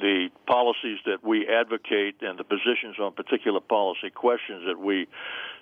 the 0.00 0.28
policies 0.46 0.98
that 1.04 1.24
we 1.24 1.48
advocate 1.48 2.16
and 2.20 2.38
the 2.38 2.44
positions 2.44 2.98
on 3.00 3.12
particular 3.12 3.60
policy 3.60 4.10
questions 4.10 4.64
that 4.66 4.78
we 4.78 5.08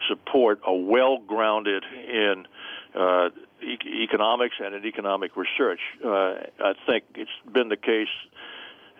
support 0.08 0.60
are 0.64 0.76
well 0.76 1.18
grounded 1.18 1.84
in 1.92 2.46
uh, 2.94 3.30
e- 3.62 4.02
economics 4.02 4.56
and 4.62 4.74
in 4.74 4.84
economic 4.84 5.36
research. 5.36 5.80
Uh, 6.04 6.34
I 6.60 6.74
think 6.86 7.04
it's 7.14 7.30
been 7.50 7.68
the 7.68 7.76
case 7.76 8.08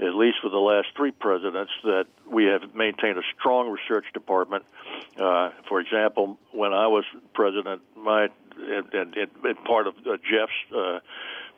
at 0.01 0.15
least 0.15 0.39
for 0.41 0.49
the 0.49 0.59
last 0.59 0.89
three 0.97 1.11
presidents, 1.11 1.73
that 1.83 2.07
we 2.31 2.45
have 2.45 2.75
maintained 2.75 3.19
a 3.19 3.23
strong 3.39 3.69
research 3.69 4.05
department. 4.15 4.65
Uh, 5.19 5.51
for 5.69 5.81
example, 5.81 6.39
when 6.53 6.73
I 6.73 6.87
was 6.87 7.05
president, 7.35 7.83
my 7.97 8.29
and, 8.59 8.95
and, 8.95 9.17
and 9.17 9.65
part 9.65 9.87
of 9.87 9.95
uh, 10.07 10.17
Jeff's 10.17 10.77
uh, 10.77 10.99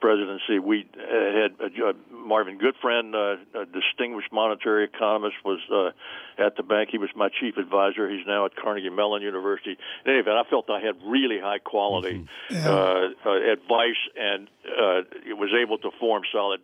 presidency, 0.00 0.59
we 0.59 0.87
had 0.97 1.52
uh, 1.61 1.92
Marvin 2.11 2.59
Goodfriend, 2.59 3.14
uh, 3.14 3.61
a 3.61 3.66
distinguished 3.66 4.33
monetary 4.33 4.85
economist, 4.85 5.37
was 5.45 5.61
uh, 5.71 6.45
at 6.45 6.57
the 6.57 6.62
bank. 6.62 6.88
He 6.90 6.99
was 6.99 7.11
my 7.14 7.28
chief 7.28 7.57
advisor. 7.57 8.09
He's 8.09 8.26
now 8.26 8.47
at 8.47 8.57
Carnegie 8.57 8.90
Mellon 8.90 9.23
University. 9.23 9.76
In 10.04 10.11
any 10.11 10.21
event, 10.21 10.37
I 10.37 10.49
felt 10.49 10.69
I 10.71 10.80
had 10.80 10.97
really 11.07 11.38
high 11.38 11.59
quality 11.59 12.26
mm-hmm. 12.50 12.54
yeah. 12.54 12.69
uh, 12.69 13.09
uh, 13.26 13.52
advice 13.52 14.00
and 14.19 14.49
uh, 14.66 15.02
was 15.37 15.50
able 15.61 15.78
to 15.78 15.90
form 16.00 16.23
solid 16.33 16.61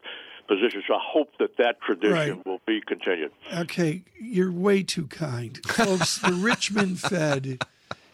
position. 0.48 0.82
So 0.86 0.94
I 0.94 1.00
hope 1.02 1.30
that 1.38 1.56
that 1.58 1.80
tradition 1.80 2.36
right. 2.36 2.46
will 2.46 2.60
be 2.66 2.80
continued. 2.86 3.32
Okay, 3.52 4.02
you're 4.20 4.52
way 4.52 4.82
too 4.82 5.06
kind, 5.06 5.58
folks. 5.66 6.18
the 6.18 6.32
Richmond 6.32 7.00
Fed 7.00 7.58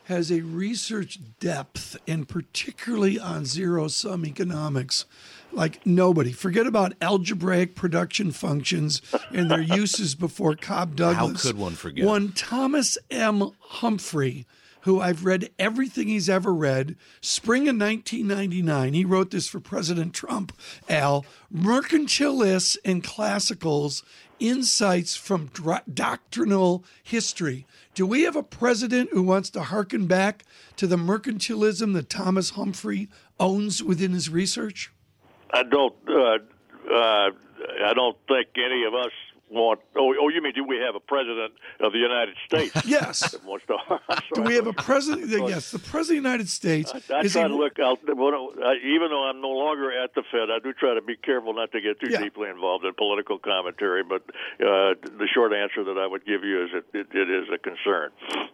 has 0.04 0.30
a 0.30 0.40
research 0.40 1.18
depth, 1.38 1.96
and 2.06 2.28
particularly 2.28 3.18
on 3.18 3.44
zero 3.44 3.88
sum 3.88 4.26
economics, 4.26 5.04
like 5.52 5.84
nobody. 5.86 6.32
Forget 6.32 6.66
about 6.66 6.94
algebraic 7.00 7.74
production 7.74 8.32
functions 8.32 9.00
and 9.30 9.50
their 9.50 9.60
uses 9.76 10.14
before 10.14 10.56
Cobb 10.56 10.96
Douglas. 10.96 11.44
How 11.44 11.50
could 11.50 11.58
one 11.58 11.74
forget? 11.74 12.04
One 12.04 12.32
Thomas 12.32 12.98
M. 13.10 13.50
Humphrey 13.60 14.46
who 14.82 15.00
I've 15.00 15.24
read 15.24 15.50
everything 15.58 16.08
he's 16.08 16.28
ever 16.28 16.52
read. 16.52 16.96
Spring 17.20 17.62
of 17.62 17.76
1999, 17.76 18.94
he 18.94 19.04
wrote 19.04 19.30
this 19.30 19.48
for 19.48 19.60
President 19.60 20.12
Trump, 20.12 20.52
Al, 20.88 21.24
Mercantilists 21.54 22.76
and 22.84 23.02
Classicals 23.02 24.02
Insights 24.42 25.14
from 25.14 25.50
Doctrinal 25.94 26.84
History. 27.00 27.64
Do 27.94 28.04
we 28.04 28.22
have 28.22 28.34
a 28.34 28.42
president 28.42 29.10
who 29.12 29.22
wants 29.22 29.50
to 29.50 29.62
hearken 29.62 30.08
back 30.08 30.42
to 30.76 30.88
the 30.88 30.96
mercantilism 30.96 31.94
that 31.94 32.10
Thomas 32.10 32.50
Humphrey 32.50 33.08
owns 33.38 33.84
within 33.84 34.10
his 34.10 34.28
research? 34.28 34.90
I 35.52 35.62
don't. 35.62 35.94
Uh, 36.08 36.38
uh, 36.92 37.30
I 37.84 37.94
don't 37.94 38.16
think 38.26 38.48
any 38.56 38.82
of 38.82 38.94
us 38.94 39.12
want. 39.52 39.80
Oh, 39.96 40.14
oh, 40.20 40.28
you 40.28 40.42
mean 40.42 40.52
do 40.54 40.64
we 40.64 40.78
have 40.78 40.94
a 40.94 41.00
president 41.00 41.52
of 41.80 41.92
the 41.92 41.98
United 41.98 42.36
States? 42.46 42.74
yes. 42.86 43.36
do 44.34 44.42
we 44.42 44.54
have 44.54 44.66
a 44.66 44.72
president? 44.72 45.30
Yes, 45.48 45.70
the 45.70 45.78
president 45.78 46.18
of 46.18 46.24
the 46.24 46.28
United 46.28 46.48
States. 46.48 46.92
I, 46.92 47.18
I 47.18 47.22
try 47.28 47.42
he, 47.42 47.48
to 47.48 47.54
look 47.56 47.78
out. 47.78 48.00
Even 48.02 49.10
though 49.10 49.24
I'm 49.28 49.40
no 49.40 49.50
longer 49.50 49.92
at 49.92 50.14
the 50.14 50.22
Fed, 50.30 50.50
I 50.50 50.58
do 50.62 50.72
try 50.72 50.94
to 50.94 51.02
be 51.02 51.16
careful 51.16 51.54
not 51.54 51.72
to 51.72 51.80
get 51.80 52.00
too 52.00 52.10
yeah. 52.10 52.20
deeply 52.20 52.48
involved 52.48 52.84
in 52.84 52.94
political 52.94 53.38
commentary. 53.38 54.02
But 54.02 54.22
uh, 54.60 54.94
the 55.02 55.28
short 55.32 55.52
answer 55.52 55.84
that 55.84 55.98
I 55.98 56.06
would 56.06 56.24
give 56.24 56.44
you 56.44 56.64
is 56.64 56.70
it, 56.74 56.84
it, 56.94 57.06
it 57.14 57.30
is 57.30 57.48
a 57.52 57.58
concern 57.58 58.10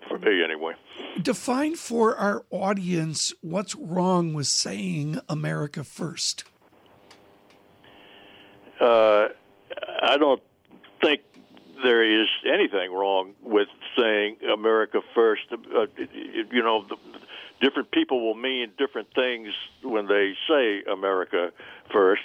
for 0.09 0.19
me 0.19 0.43
anyway. 0.43 0.75
Define 1.21 1.77
for 1.77 2.17
our 2.17 2.45
audience 2.51 3.33
what's 3.41 3.75
wrong 3.75 4.35
with 4.35 4.47
saying 4.47 5.21
America 5.29 5.85
first. 5.85 6.45
Uh, 8.81 9.29
I 10.03 10.17
don't 10.19 10.43
there 11.83 12.23
is 12.23 12.29
anything 12.47 12.93
wrong 12.93 13.35
with 13.43 13.69
saying 13.97 14.37
America 14.53 15.01
first. 15.15 15.43
Uh, 15.53 15.87
you 16.51 16.63
know, 16.63 16.85
the, 16.89 16.97
different 17.61 17.91
people 17.91 18.25
will 18.25 18.35
mean 18.35 18.71
different 18.79 19.09
things 19.15 19.49
when 19.83 20.07
they 20.07 20.35
say 20.49 20.83
America 20.91 21.53
first. 21.93 22.23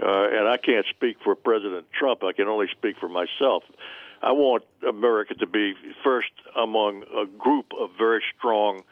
Uh, 0.00 0.28
and 0.30 0.48
I 0.48 0.56
can't 0.56 0.86
speak 0.90 1.16
for 1.24 1.34
President 1.34 1.86
Trump. 1.92 2.22
I 2.22 2.32
can 2.32 2.46
only 2.46 2.68
speak 2.70 2.98
for 2.98 3.08
myself. 3.08 3.64
I 4.22 4.32
want 4.32 4.64
America 4.86 5.34
to 5.34 5.46
be 5.46 5.74
first 6.04 6.30
among 6.56 7.04
a 7.16 7.26
group 7.26 7.66
of 7.78 7.90
very 7.98 8.22
strong 8.36 8.82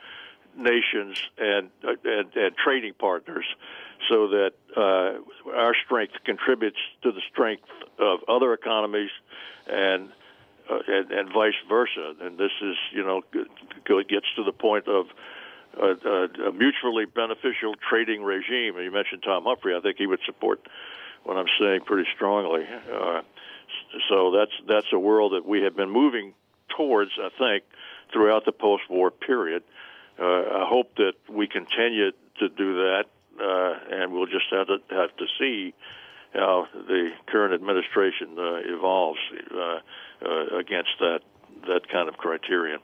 nations 0.56 1.22
and 1.38 1.70
uh, 1.84 1.92
and, 2.04 2.34
and 2.34 2.56
trading 2.56 2.94
partners, 2.94 3.44
so 4.08 4.28
that 4.28 4.52
uh, 4.76 5.52
our 5.54 5.74
strength 5.84 6.14
contributes 6.24 6.78
to 7.02 7.12
the 7.12 7.22
strength 7.32 7.68
of 7.98 8.20
other 8.28 8.52
economies, 8.52 9.10
and 9.66 10.10
uh, 10.70 10.78
and, 10.88 11.10
and 11.12 11.32
vice 11.32 11.54
versa. 11.68 12.14
And 12.20 12.38
this 12.38 12.50
is, 12.60 12.76
you 12.92 13.04
know, 13.04 13.22
gets 14.08 14.26
to 14.36 14.44
the 14.44 14.52
point 14.52 14.88
of 14.88 15.06
a, 15.80 16.08
a, 16.08 16.48
a 16.48 16.52
mutually 16.52 17.04
beneficial 17.04 17.74
trading 17.88 18.22
regime. 18.22 18.76
You 18.78 18.90
mentioned 18.90 19.22
Tom 19.22 19.44
Humphrey. 19.44 19.76
I 19.76 19.80
think 19.80 19.96
he 19.98 20.06
would 20.06 20.20
support 20.26 20.60
what 21.24 21.36
I'm 21.36 21.46
saying 21.60 21.80
pretty 21.86 22.08
strongly. 22.14 22.64
Uh, 22.92 23.22
so 24.08 24.30
that's 24.32 24.52
that's 24.68 24.92
a 24.92 24.98
world 24.98 25.32
that 25.32 25.46
we 25.46 25.62
have 25.62 25.76
been 25.76 25.90
moving 25.90 26.34
towards. 26.76 27.12
I 27.18 27.30
think 27.38 27.64
throughout 28.12 28.44
the 28.44 28.52
post-war 28.52 29.10
period. 29.10 29.62
Uh, 30.18 30.24
I 30.24 30.66
hope 30.66 30.96
that 30.96 31.12
we 31.28 31.46
continue 31.46 32.10
to 32.38 32.48
do 32.48 32.74
that, 32.74 33.04
uh, 33.40 33.74
and 33.90 34.12
we'll 34.12 34.26
just 34.26 34.46
have 34.50 34.66
to 34.66 34.78
have 34.90 35.16
to 35.16 35.26
see 35.38 35.74
how 36.32 36.66
the 36.72 37.10
current 37.26 37.54
administration 37.54 38.36
uh, 38.38 38.56
evolves 38.64 39.18
uh, 39.54 39.78
uh, 40.24 40.58
against 40.58 40.90
that 41.00 41.20
that 41.66 41.88
kind 41.90 42.08
of 42.08 42.16
criterion. 42.18 42.80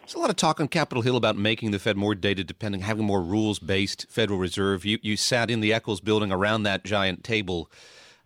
There's 0.00 0.14
a 0.14 0.18
lot 0.18 0.30
of 0.30 0.36
talk 0.36 0.60
on 0.60 0.68
Capitol 0.68 1.02
Hill 1.02 1.16
about 1.16 1.36
making 1.36 1.70
the 1.72 1.78
Fed 1.78 1.96
more 1.96 2.14
data 2.14 2.44
dependent, 2.44 2.84
having 2.84 3.04
more 3.04 3.20
rules 3.20 3.58
based 3.58 4.06
Federal 4.08 4.38
Reserve. 4.38 4.84
You 4.84 4.98
you 5.02 5.16
sat 5.16 5.50
in 5.50 5.60
the 5.60 5.72
Eccles 5.72 6.00
building 6.00 6.32
around 6.32 6.62
that 6.64 6.84
giant 6.84 7.24
table. 7.24 7.70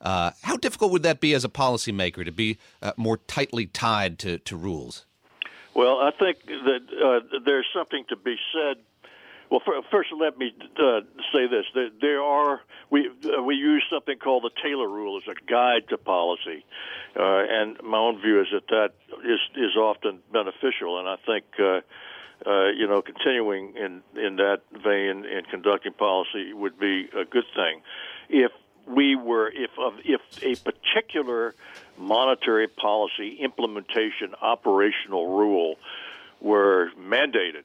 Uh, 0.00 0.30
how 0.42 0.56
difficult 0.56 0.92
would 0.92 1.02
that 1.02 1.20
be 1.20 1.32
as 1.32 1.44
a 1.44 1.48
policymaker 1.48 2.24
to 2.24 2.30
be 2.30 2.58
uh, 2.82 2.92
more 2.98 3.16
tightly 3.16 3.66
tied 3.66 4.18
to, 4.18 4.38
to 4.40 4.54
rules? 4.54 5.06
Well, 5.74 5.98
I 6.00 6.10
think 6.10 6.44
that 6.46 6.80
uh, 7.02 7.38
there's 7.44 7.66
something 7.74 8.04
to 8.10 8.16
be 8.16 8.36
said 8.52 8.76
well, 9.50 9.60
first, 9.90 10.10
let 10.18 10.38
me 10.38 10.52
uh, 10.78 11.00
say 11.32 11.46
this: 11.46 11.64
there 12.00 12.22
are 12.22 12.60
we 12.90 13.08
uh, 13.08 13.42
we 13.42 13.54
use 13.54 13.84
something 13.90 14.18
called 14.18 14.44
the 14.44 14.50
Taylor 14.62 14.88
Rule 14.88 15.18
as 15.18 15.28
a 15.28 15.50
guide 15.50 15.88
to 15.90 15.98
policy, 15.98 16.64
uh, 17.16 17.42
and 17.48 17.76
my 17.82 17.98
own 17.98 18.20
view 18.20 18.40
is 18.40 18.48
that 18.52 18.66
that 18.68 18.90
is 19.24 19.40
is 19.56 19.76
often 19.76 20.20
beneficial, 20.32 20.98
and 20.98 21.08
I 21.08 21.16
think. 21.26 21.44
Uh, 21.58 21.80
uh, 22.44 22.66
you 22.66 22.86
know, 22.86 23.00
continuing 23.00 23.74
in 23.76 24.02
in 24.14 24.36
that 24.36 24.60
vein 24.70 25.24
in 25.24 25.42
conducting 25.50 25.94
policy 25.94 26.52
would 26.52 26.78
be 26.78 27.08
a 27.18 27.24
good 27.24 27.46
thing. 27.54 27.80
If 28.28 28.52
we 28.86 29.16
were 29.16 29.50
if 29.54 29.70
if 30.04 30.20
a 30.42 30.70
particular 30.70 31.54
monetary 31.96 32.68
policy 32.68 33.38
implementation 33.40 34.34
operational 34.42 35.28
rule 35.28 35.76
were 36.42 36.90
mandated 37.00 37.64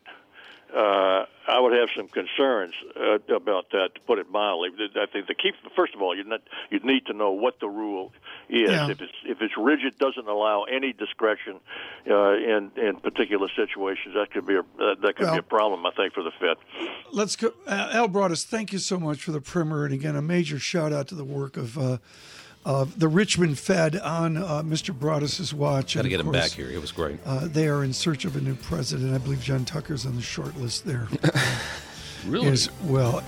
uh, 0.76 1.26
I 1.48 1.60
would 1.60 1.74
have 1.74 1.90
some 1.96 2.08
concerns 2.08 2.74
uh, 2.96 3.36
about 3.36 3.72
that, 3.72 3.96
to 3.96 4.02
put 4.02 4.20
it 4.20 4.30
mildly. 4.32 4.70
I 4.96 5.06
think 5.12 5.28
the 5.28 5.34
key, 5.34 5.52
first 5.76 5.94
of 5.96 6.02
all, 6.02 6.16
you'd, 6.16 6.28
not, 6.28 6.42
you'd 6.70 6.86
need 6.86 7.06
to 7.08 7.14
know 7.14 7.32
what 7.32 7.60
the 7.60 7.68
rule 7.68 8.14
is. 8.50 8.70
Yeah. 8.70 8.90
If 8.90 9.02
it's 9.02 9.14
if 9.26 9.42
it's 9.42 9.58
rigid, 9.58 9.98
doesn't 9.98 10.28
allow 10.28 10.64
any 10.64 10.94
discretion 10.94 11.60
uh, 12.10 12.34
in 12.34 12.72
in 12.78 12.98
particular 12.98 13.48
situations, 13.56 14.16
that 14.16 14.32
could 14.32 14.46
be 14.46 14.56
a 14.56 14.60
uh, 14.60 14.96
that 15.02 15.16
could 15.16 15.26
Well- 15.26 15.34
be 15.34 15.40
a 15.40 15.44
problem. 15.44 15.86
I 15.86 15.92
think 15.92 16.14
for 16.14 16.24
the 16.24 16.32
Fed. 16.40 16.58
Let's 17.12 17.36
go. 17.36 17.52
Uh, 17.68 17.90
Al 17.92 18.08
Broaddus, 18.08 18.46
thank 18.46 18.72
you 18.72 18.80
so 18.80 19.00
much 19.00 19.24
for 19.24 19.32
the 19.32 19.42
primer. 19.42 19.86
And 19.86 19.94
again, 19.94 20.16
a 20.16 20.22
major 20.22 20.60
shout 20.60 20.94
out 20.94 21.08
to 21.10 21.16
the 21.16 21.26
work 21.26 21.58
of. 21.58 22.00
Of 22.63 23.00
the 23.00 23.08
Richmond 23.08 23.58
Fed 23.58 23.97
on 23.97 24.38
uh, 24.38 24.62
Mr. 24.62 24.93
Broaddus's 24.97 25.52
watch. 25.52 25.95
Got 25.95 26.04
to 26.04 26.10
get 26.10 26.19
him 26.19 26.28
course, 26.28 26.38
back 26.38 26.52
here. 26.52 26.69
It 26.69 26.80
was 26.80 26.91
great. 26.91 27.17
Uh, 27.26 27.47
they 27.47 27.67
are 27.67 27.84
in 27.84 27.91
search 27.91 28.24
of 28.24 28.36
a 28.36 28.41
new 28.41 28.54
president. 28.54 29.15
I 29.15 29.17
believe 29.17 29.41
John 29.41 29.65
Tucker's 29.65 30.06
on 30.06 30.15
the 30.15 30.21
short 30.21 30.56
list 30.58 30.86
there 30.86 31.08
really? 32.28 32.50
as 32.50 32.69
well. 32.84 33.24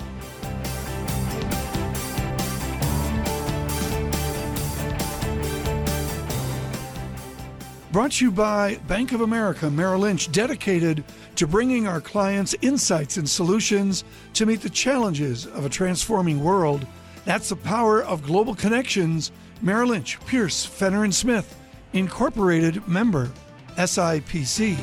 Brought 7.93 8.13
to 8.13 8.25
you 8.25 8.31
by 8.31 8.77
Bank 8.87 9.11
of 9.11 9.21
America 9.21 9.69
Merrill 9.69 9.99
Lynch, 9.99 10.31
dedicated 10.31 11.03
to 11.35 11.45
bringing 11.45 11.87
our 11.87 12.01
clients 12.01 12.55
insights 12.63 13.17
and 13.17 13.29
solutions 13.29 14.03
to 14.33 14.47
meet 14.47 14.61
the 14.61 14.69
challenges 14.71 15.45
of 15.45 15.63
a 15.63 15.69
transforming 15.69 16.43
world. 16.43 16.87
That's 17.25 17.49
the 17.49 17.55
power 17.55 18.03
of 18.03 18.25
global 18.25 18.53
connections. 18.53 19.31
Merrill 19.61 19.89
Lynch, 19.89 20.19
Pierce, 20.25 20.65
Fenner 20.65 21.03
and 21.03 21.15
Smith, 21.15 21.57
Incorporated 21.93 22.85
member, 22.87 23.31
SIPC. 23.77 24.77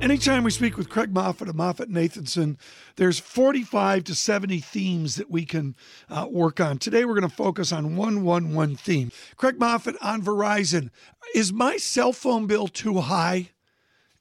Anytime 0.00 0.44
we 0.44 0.50
speak 0.50 0.76
with 0.76 0.88
Craig 0.88 1.12
Moffett 1.12 1.48
of 1.48 1.56
Moffett 1.56 1.90
Nathanson, 1.90 2.58
there's 2.96 3.18
45 3.18 4.04
to 4.04 4.14
70 4.14 4.60
themes 4.60 5.16
that 5.16 5.30
we 5.30 5.44
can 5.44 5.74
uh, 6.08 6.28
work 6.30 6.60
on. 6.60 6.78
Today 6.78 7.04
we're 7.04 7.18
going 7.18 7.28
to 7.28 7.34
focus 7.34 7.72
on 7.72 7.96
one, 7.96 8.22
one, 8.22 8.54
one 8.54 8.76
theme. 8.76 9.10
Craig 9.36 9.58
Moffett 9.58 9.96
on 10.00 10.22
Verizon. 10.22 10.90
Is 11.34 11.52
my 11.52 11.76
cell 11.76 12.12
phone 12.12 12.46
bill 12.46 12.68
too 12.68 13.00
high? 13.00 13.50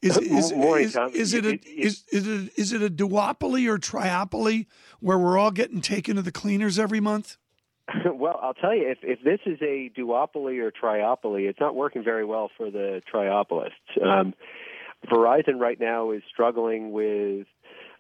Is, 0.06 0.18
is, 0.18 0.52
is, 0.52 0.96
is 1.16 1.34
it 1.34 1.46
a, 1.46 1.60
is, 1.68 2.04
is 2.12 2.28
it 2.28 2.52
is 2.58 2.74
it 2.74 2.84
a 2.84 2.90
duopoly 2.92 3.68
or 3.68 3.80
triopoly 3.80 4.68
where 5.00 5.18
we're 5.18 5.36
all 5.36 5.50
getting 5.50 5.82
taken 5.82 6.16
to 6.16 6.22
the 6.22 6.32
cleaners 6.32 6.78
every 6.78 7.00
month? 7.00 7.38
well, 8.14 8.40
I'll 8.42 8.54
tell 8.54 8.76
you, 8.76 8.88
if, 8.88 9.00
if 9.02 9.24
this 9.24 9.40
is 9.48 9.60
a 9.64 9.90
duopoly 9.98 10.60
or 10.62 10.72
triopoly, 10.72 11.50
it's 11.50 11.60
not 11.60 11.76
working 11.76 12.04
very 12.04 12.24
well 12.24 12.52
for 12.56 12.70
the 12.70 13.02
triopolists. 13.12 13.72
Um, 14.04 14.36
Verizon 15.12 15.60
right 15.60 15.80
now 15.80 16.12
is 16.12 16.22
struggling 16.32 16.92
with 16.92 17.48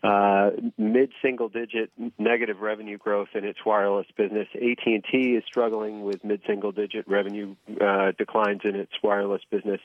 uh, 0.05 0.51
mid-single-digit 0.77 1.91
negative 2.19 2.59
revenue 2.59 2.97
growth 2.97 3.29
in 3.33 3.43
its 3.43 3.59
wireless 3.65 4.05
business. 4.15 4.47
AT&T 4.53 5.17
is 5.17 5.43
struggling 5.47 6.03
with 6.03 6.23
mid-single-digit 6.23 7.07
revenue 7.07 7.55
uh, 7.81 8.11
declines 8.17 8.61
in 8.63 8.75
its 8.75 8.91
wireless 9.01 9.41
business. 9.49 9.81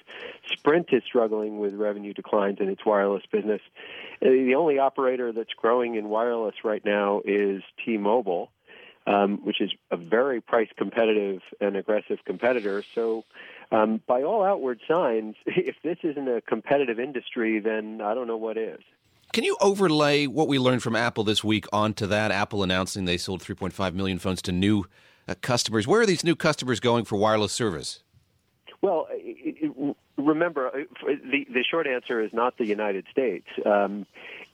Sprint 0.52 0.88
is 0.92 1.02
struggling 1.06 1.59
with 1.59 1.74
revenue 1.74 2.12
declines 2.12 2.59
in 2.61 2.68
its 2.68 2.85
wireless 2.85 3.22
business. 3.33 3.62
Uh, 4.20 4.28
The 4.28 4.54
only 4.56 4.78
operator 4.78 5.33
that's 5.33 5.54
growing 5.54 5.94
in 5.94 6.09
wireless 6.09 6.56
right 6.64 6.85
now 6.85 7.22
is 7.24 7.62
T-Mobile 7.85 8.50
um, 9.06 9.38
which 9.44 9.62
is 9.62 9.72
a 9.90 9.96
very 9.96 10.42
price 10.42 10.68
competitive 10.76 11.40
and 11.59 11.74
aggressive 11.74 12.18
competitor. 12.26 12.85
So, 12.94 13.24
um, 13.72 14.02
by 14.06 14.22
all 14.22 14.44
outward 14.44 14.80
signs, 14.87 15.37
if 15.46 15.76
this 15.83 15.96
isn't 16.02 16.28
a 16.28 16.42
competitive 16.42 17.00
industry, 17.00 17.61
then 17.61 18.02
I 18.02 18.14
don't 18.14 18.26
know 18.26 18.37
what 18.37 18.59
is. 18.59 18.80
Can 19.33 19.45
you 19.45 19.57
overlay 19.61 20.27
what 20.27 20.49
we 20.49 20.59
learned 20.59 20.83
from 20.83 20.97
Apple 20.97 21.23
this 21.23 21.45
week 21.45 21.66
onto 21.73 22.07
that? 22.07 22.33
Apple 22.33 22.64
announcing 22.64 23.05
they 23.05 23.16
sold 23.16 23.43
3.5 23.43 23.95
million 23.95 24.19
phones 24.19 24.43
to 24.43 24.53
new 24.53 24.87
uh, 25.29 25.35
customers. 25.40 25.87
Where 25.87 26.01
are 26.01 26.07
these 26.07 26.25
new 26.25 26.35
customers 26.35 26.81
going 26.81 27.05
for 27.05 27.16
wireless 27.16 27.53
service? 27.53 28.03
Well, 28.83 29.09
remember, 30.16 30.69
uh, 30.69 30.83
the 31.07 31.47
the 31.53 31.62
short 31.71 31.87
answer 31.87 32.21
is 32.21 32.33
not 32.33 32.57
the 32.57 32.66
United 32.66 33.05
States. 33.12 33.47
Um, 33.64 34.07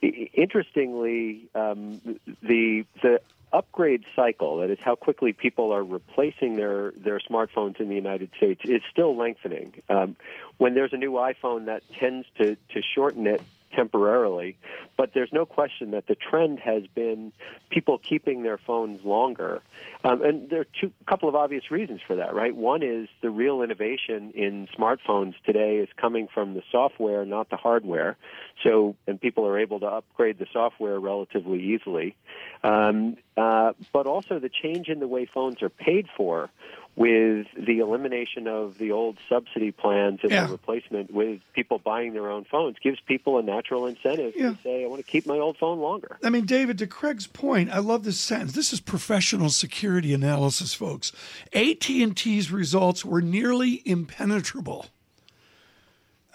interestingly, 0.02 1.48
um, 1.54 2.18
the 2.42 2.84
the 3.02 3.20
upgrade 3.52 4.04
cycle, 4.14 4.58
that 4.58 4.70
is 4.70 4.78
how 4.80 4.94
quickly 4.94 5.32
people 5.32 5.72
are 5.72 5.84
replacing 5.84 6.56
their, 6.56 6.90
their 6.92 7.20
smartphones 7.20 7.80
in 7.80 7.88
the 7.88 7.94
United 7.94 8.28
States, 8.36 8.60
is 8.64 8.82
still 8.90 9.16
lengthening. 9.16 9.72
Um, 9.88 10.16
when 10.58 10.74
there's 10.74 10.92
a 10.92 10.96
new 10.96 11.12
iPhone, 11.12 11.66
that 11.66 11.82
tends 11.98 12.26
to, 12.38 12.56
to 12.56 12.82
shorten 12.94 13.26
it 13.26 13.40
temporarily, 13.76 14.56
but 14.96 15.12
there's 15.14 15.32
no 15.32 15.46
question 15.46 15.92
that 15.92 16.06
the 16.08 16.16
trend 16.16 16.58
has 16.58 16.82
been 16.94 17.32
people 17.70 17.98
keeping 17.98 18.42
their 18.42 18.58
phones 18.58 19.04
longer. 19.04 19.62
Um, 20.02 20.22
and 20.22 20.50
there 20.50 20.60
are 20.60 20.66
two 20.80 20.92
couple 21.06 21.28
of 21.28 21.34
obvious 21.34 21.70
reasons 21.70 22.00
for 22.06 22.16
that, 22.16 22.34
right? 22.34 22.54
One 22.56 22.82
is 22.82 23.08
the 23.20 23.30
real 23.30 23.62
innovation 23.62 24.32
in 24.34 24.66
smartphones 24.76 25.34
today 25.44 25.76
is 25.76 25.88
coming 25.96 26.26
from 26.32 26.54
the 26.54 26.62
software, 26.72 27.24
not 27.24 27.50
the 27.50 27.56
hardware. 27.56 28.16
So, 28.64 28.96
and 29.06 29.20
people 29.20 29.46
are 29.46 29.58
able 29.58 29.80
to 29.80 29.86
upgrade 29.86 30.38
the 30.38 30.46
software 30.52 30.98
relatively 30.98 31.62
easily. 31.74 32.16
Um, 32.64 33.16
uh, 33.36 33.74
but 33.92 34.06
also 34.06 34.38
the 34.38 34.48
change 34.48 34.88
in 34.88 34.98
the 34.98 35.06
way 35.06 35.26
phones 35.26 35.62
are 35.62 35.68
paid 35.68 36.06
for 36.16 36.50
with 36.96 37.46
the 37.58 37.78
elimination 37.80 38.48
of 38.48 38.78
the 38.78 38.90
old 38.90 39.18
subsidy 39.28 39.70
plans 39.70 40.20
and 40.22 40.32
Yeah. 40.32 40.46
the 40.46 40.52
replacement 40.52 41.12
with 41.12 41.40
people 41.52 41.78
buying 41.78 42.14
their 42.14 42.30
own 42.30 42.44
phones 42.44 42.76
gives 42.82 42.98
people 43.00 43.38
a 43.38 43.42
natural 43.42 43.86
incentive 43.86 44.32
Yeah. 44.34 44.52
to 44.52 44.58
say, 44.62 44.82
I 44.82 44.86
want 44.88 45.04
to 45.04 45.10
keep 45.10 45.26
my 45.26 45.38
old 45.38 45.58
phone 45.58 45.78
longer. 45.78 46.16
I 46.24 46.30
mean, 46.30 46.46
David, 46.46 46.78
to 46.78 46.86
Craig's 46.86 47.26
point, 47.26 47.70
I 47.70 47.78
love 47.78 48.04
this 48.04 48.18
sentence. 48.18 48.52
This 48.54 48.72
is 48.72 48.80
professional 48.80 49.50
security 49.50 50.14
analysis, 50.14 50.72
folks. 50.72 51.12
AT&T's 51.52 52.50
results 52.50 53.04
were 53.04 53.20
nearly 53.20 53.82
impenetrable. 53.84 54.86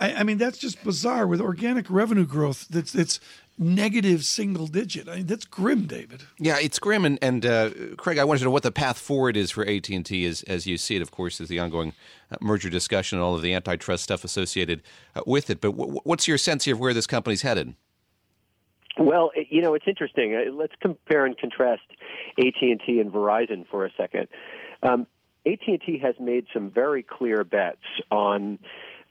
I, 0.01 0.15
I 0.15 0.23
mean, 0.23 0.37
that's 0.37 0.57
just 0.57 0.83
bizarre 0.83 1.27
with 1.27 1.39
organic 1.39 1.89
revenue 1.89 2.25
growth 2.25 2.67
that's 2.67 2.95
it's 2.95 3.19
negative 3.57 4.25
single 4.25 4.65
digit. 4.65 5.07
I 5.07 5.17
mean, 5.17 5.27
that's 5.27 5.45
grim, 5.45 5.85
David. 5.85 6.23
Yeah, 6.39 6.57
it's 6.59 6.79
grim. 6.79 7.05
And, 7.05 7.19
and 7.21 7.45
uh, 7.45 7.69
Craig, 7.97 8.17
I 8.17 8.23
wanted 8.23 8.39
to 8.39 8.45
know 8.45 8.51
what 8.51 8.63
the 8.63 8.71
path 8.71 8.97
forward 8.97 9.37
is 9.37 9.51
for 9.51 9.63
AT 9.65 9.89
and 9.89 10.05
T, 10.05 10.25
as 10.25 10.41
as 10.43 10.65
you 10.65 10.77
see 10.77 10.95
it. 10.95 11.01
Of 11.01 11.11
course, 11.11 11.39
is 11.39 11.47
the 11.47 11.59
ongoing 11.59 11.93
uh, 12.31 12.37
merger 12.41 12.69
discussion 12.69 13.19
and 13.19 13.23
all 13.23 13.35
of 13.35 13.43
the 13.43 13.53
antitrust 13.53 14.03
stuff 14.03 14.23
associated 14.23 14.81
uh, 15.15 15.21
with 15.27 15.49
it. 15.49 15.61
But 15.61 15.77
w- 15.77 15.99
what's 16.03 16.27
your 16.27 16.39
sense 16.39 16.65
here 16.65 16.73
of 16.73 16.79
where 16.79 16.93
this 16.93 17.07
company's 17.07 17.43
headed? 17.43 17.75
Well, 18.97 19.31
you 19.49 19.61
know, 19.61 19.75
it's 19.75 19.87
interesting. 19.87 20.35
Uh, 20.35 20.51
Let's 20.51 20.73
compare 20.81 21.25
and 21.25 21.37
contrast 21.37 21.83
AT&T 22.37 22.81
and 22.87 23.11
Verizon 23.11 23.65
for 23.69 23.85
a 23.85 23.91
second. 23.95 24.27
Um, 24.83 25.07
AT&T 25.45 25.99
has 26.03 26.15
made 26.19 26.45
some 26.53 26.69
very 26.69 27.01
clear 27.01 27.43
bets 27.43 27.79
on 28.11 28.59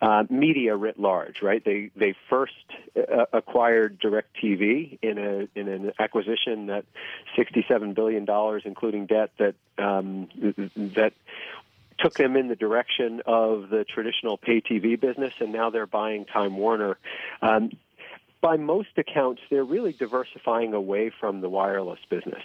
uh, 0.00 0.24
media 0.30 0.76
writ 0.76 0.98
large, 0.98 1.42
right? 1.42 1.62
They 1.64 1.90
they 1.94 2.14
first 2.28 2.54
uh, 2.96 3.26
acquired 3.32 4.00
DirecTV 4.00 4.98
in 5.02 5.18
a 5.18 5.48
in 5.58 5.68
an 5.68 5.92
acquisition 5.98 6.66
that 6.66 6.84
67 7.36 7.92
billion 7.94 8.24
dollars, 8.24 8.62
including 8.64 9.06
debt, 9.06 9.30
that 9.38 9.54
um, 9.78 10.28
that 10.94 11.12
took 11.98 12.14
them 12.14 12.36
in 12.36 12.48
the 12.48 12.56
direction 12.56 13.20
of 13.26 13.68
the 13.68 13.84
traditional 13.84 14.38
pay 14.38 14.60
TV 14.60 14.98
business, 14.98 15.34
and 15.38 15.52
now 15.52 15.70
they're 15.70 15.86
buying 15.86 16.24
Time 16.24 16.56
Warner. 16.56 16.96
Um, 17.42 17.70
by 18.40 18.56
most 18.56 18.88
accounts, 18.96 19.42
they're 19.50 19.64
really 19.64 19.92
diversifying 19.92 20.72
away 20.72 21.10
from 21.20 21.42
the 21.42 21.48
wireless 21.50 22.00
business. 22.08 22.42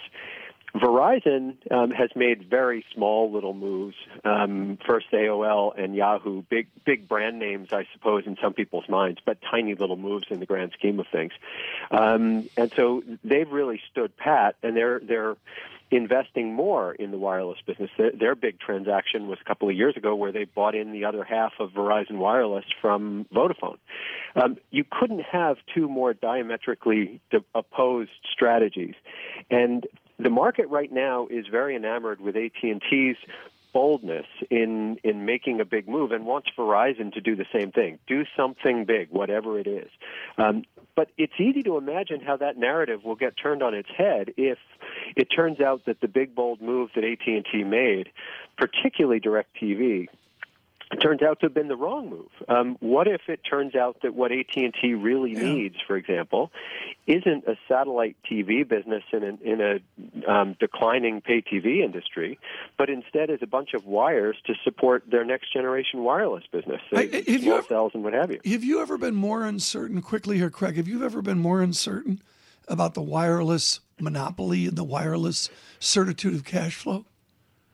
Verizon 0.74 1.56
um, 1.70 1.90
has 1.90 2.10
made 2.14 2.50
very 2.50 2.84
small 2.92 3.32
little 3.32 3.54
moves. 3.54 3.96
Um, 4.24 4.78
first 4.86 5.06
AOL 5.12 5.78
and 5.78 5.94
Yahoo, 5.94 6.42
big 6.42 6.68
big 6.84 7.08
brand 7.08 7.38
names, 7.38 7.68
I 7.72 7.86
suppose, 7.92 8.24
in 8.26 8.36
some 8.42 8.52
people's 8.52 8.88
minds, 8.88 9.20
but 9.24 9.38
tiny 9.50 9.74
little 9.74 9.96
moves 9.96 10.26
in 10.30 10.40
the 10.40 10.46
grand 10.46 10.72
scheme 10.78 11.00
of 11.00 11.06
things. 11.10 11.32
Um, 11.90 12.48
and 12.56 12.70
so 12.76 13.02
they've 13.24 13.50
really 13.50 13.80
stood 13.90 14.16
pat, 14.16 14.56
and 14.62 14.76
they're 14.76 15.00
they're 15.00 15.36
investing 15.90 16.52
more 16.52 16.92
in 16.94 17.10
the 17.10 17.18
wireless 17.18 17.58
business. 17.64 17.90
Their, 17.96 18.10
their 18.10 18.34
big 18.34 18.58
transaction 18.58 19.28
was 19.28 19.38
a 19.40 19.44
couple 19.44 19.68
of 19.68 19.76
years 19.76 19.96
ago 19.96 20.14
where 20.14 20.32
they 20.32 20.44
bought 20.44 20.74
in 20.74 20.92
the 20.92 21.04
other 21.04 21.22
half 21.22 21.52
of 21.60 21.70
Verizon 21.70 22.16
Wireless 22.16 22.64
from 22.80 23.26
Vodafone. 23.32 23.78
Um, 24.34 24.56
you 24.70 24.84
couldn't 24.90 25.22
have 25.22 25.58
two 25.74 25.88
more 25.88 26.12
diametrically 26.12 27.20
opposed 27.54 28.10
strategies. 28.32 28.94
And 29.48 29.86
the 30.18 30.30
market 30.30 30.68
right 30.68 30.90
now 30.90 31.26
is 31.26 31.46
very 31.46 31.76
enamored 31.76 32.20
with 32.20 32.36
AT&T's 32.36 33.16
boldness 33.72 34.24
in 34.50 34.96
in 35.04 35.26
making 35.26 35.60
a 35.60 35.64
big 35.66 35.86
move 35.86 36.10
and 36.10 36.24
wants 36.24 36.48
Verizon 36.56 37.12
to 37.12 37.20
do 37.20 37.36
the 37.36 37.44
same 37.52 37.72
thing. 37.72 37.98
Do 38.06 38.24
something 38.34 38.86
big, 38.86 39.10
whatever 39.10 39.58
it 39.58 39.66
is. 39.66 39.90
Um, 40.38 40.64
but 40.94 41.08
it's 41.18 41.34
easy 41.38 41.62
to 41.64 41.76
imagine 41.76 42.20
how 42.20 42.38
that 42.38 42.56
narrative 42.56 43.04
will 43.04 43.16
get 43.16 43.34
turned 43.36 43.62
on 43.62 43.74
its 43.74 43.90
head 43.94 44.32
if 44.38 44.56
it 45.14 45.26
turns 45.26 45.60
out 45.60 45.84
that 45.84 46.00
the 46.00 46.08
big 46.08 46.34
bold 46.34 46.62
move 46.62 46.88
that 46.94 47.04
AT&T 47.04 47.64
made, 47.64 48.08
particularly 48.56 49.20
DirecTV, 49.20 50.08
turns 51.02 51.22
out 51.22 51.40
to 51.40 51.46
have 51.46 51.54
been 51.54 51.68
the 51.68 51.76
wrong 51.76 52.08
move. 52.08 52.28
Um, 52.48 52.76
what 52.80 53.08
if 53.08 53.22
it 53.28 53.40
turns 53.48 53.74
out 53.74 53.98
that 54.02 54.14
what 54.14 54.30
AT&T 54.30 54.94
really 54.94 55.32
yeah. 55.32 55.42
needs, 55.42 55.76
for 55.86 55.96
example, 55.96 56.52
isn't 57.06 57.44
a 57.46 57.56
satellite 57.68 58.16
TV 58.30 58.66
business 58.66 59.02
in, 59.12 59.22
an, 59.24 59.38
in 59.42 59.60
a 59.60 60.30
um, 60.30 60.56
declining 60.60 61.20
pay 61.20 61.42
TV 61.42 61.84
industry, 61.84 62.38
but 62.78 62.88
instead 62.88 63.30
is 63.30 63.40
a 63.42 63.46
bunch 63.46 63.74
of 63.74 63.84
wires 63.84 64.36
to 64.46 64.54
support 64.62 65.04
their 65.10 65.24
next 65.24 65.52
generation 65.52 66.04
wireless 66.04 66.44
business, 66.52 66.80
I, 66.92 67.08
small 67.08 67.58
ever, 67.58 67.66
cells 67.66 67.92
and 67.94 68.04
what 68.04 68.12
have 68.12 68.30
you. 68.30 68.40
Have 68.44 68.64
you 68.64 68.80
ever 68.80 68.96
been 68.96 69.16
more 69.16 69.44
uncertain, 69.44 70.00
quickly 70.02 70.36
here, 70.36 70.50
Craig, 70.50 70.76
have 70.76 70.88
you 70.88 71.04
ever 71.04 71.20
been 71.20 71.38
more 71.38 71.62
uncertain 71.62 72.20
about 72.68 72.94
the 72.94 73.02
wireless 73.02 73.80
monopoly 73.98 74.66
and 74.66 74.76
the 74.76 74.84
wireless 74.84 75.48
certitude 75.78 76.34
of 76.34 76.44
cash 76.44 76.76
flow? 76.76 77.06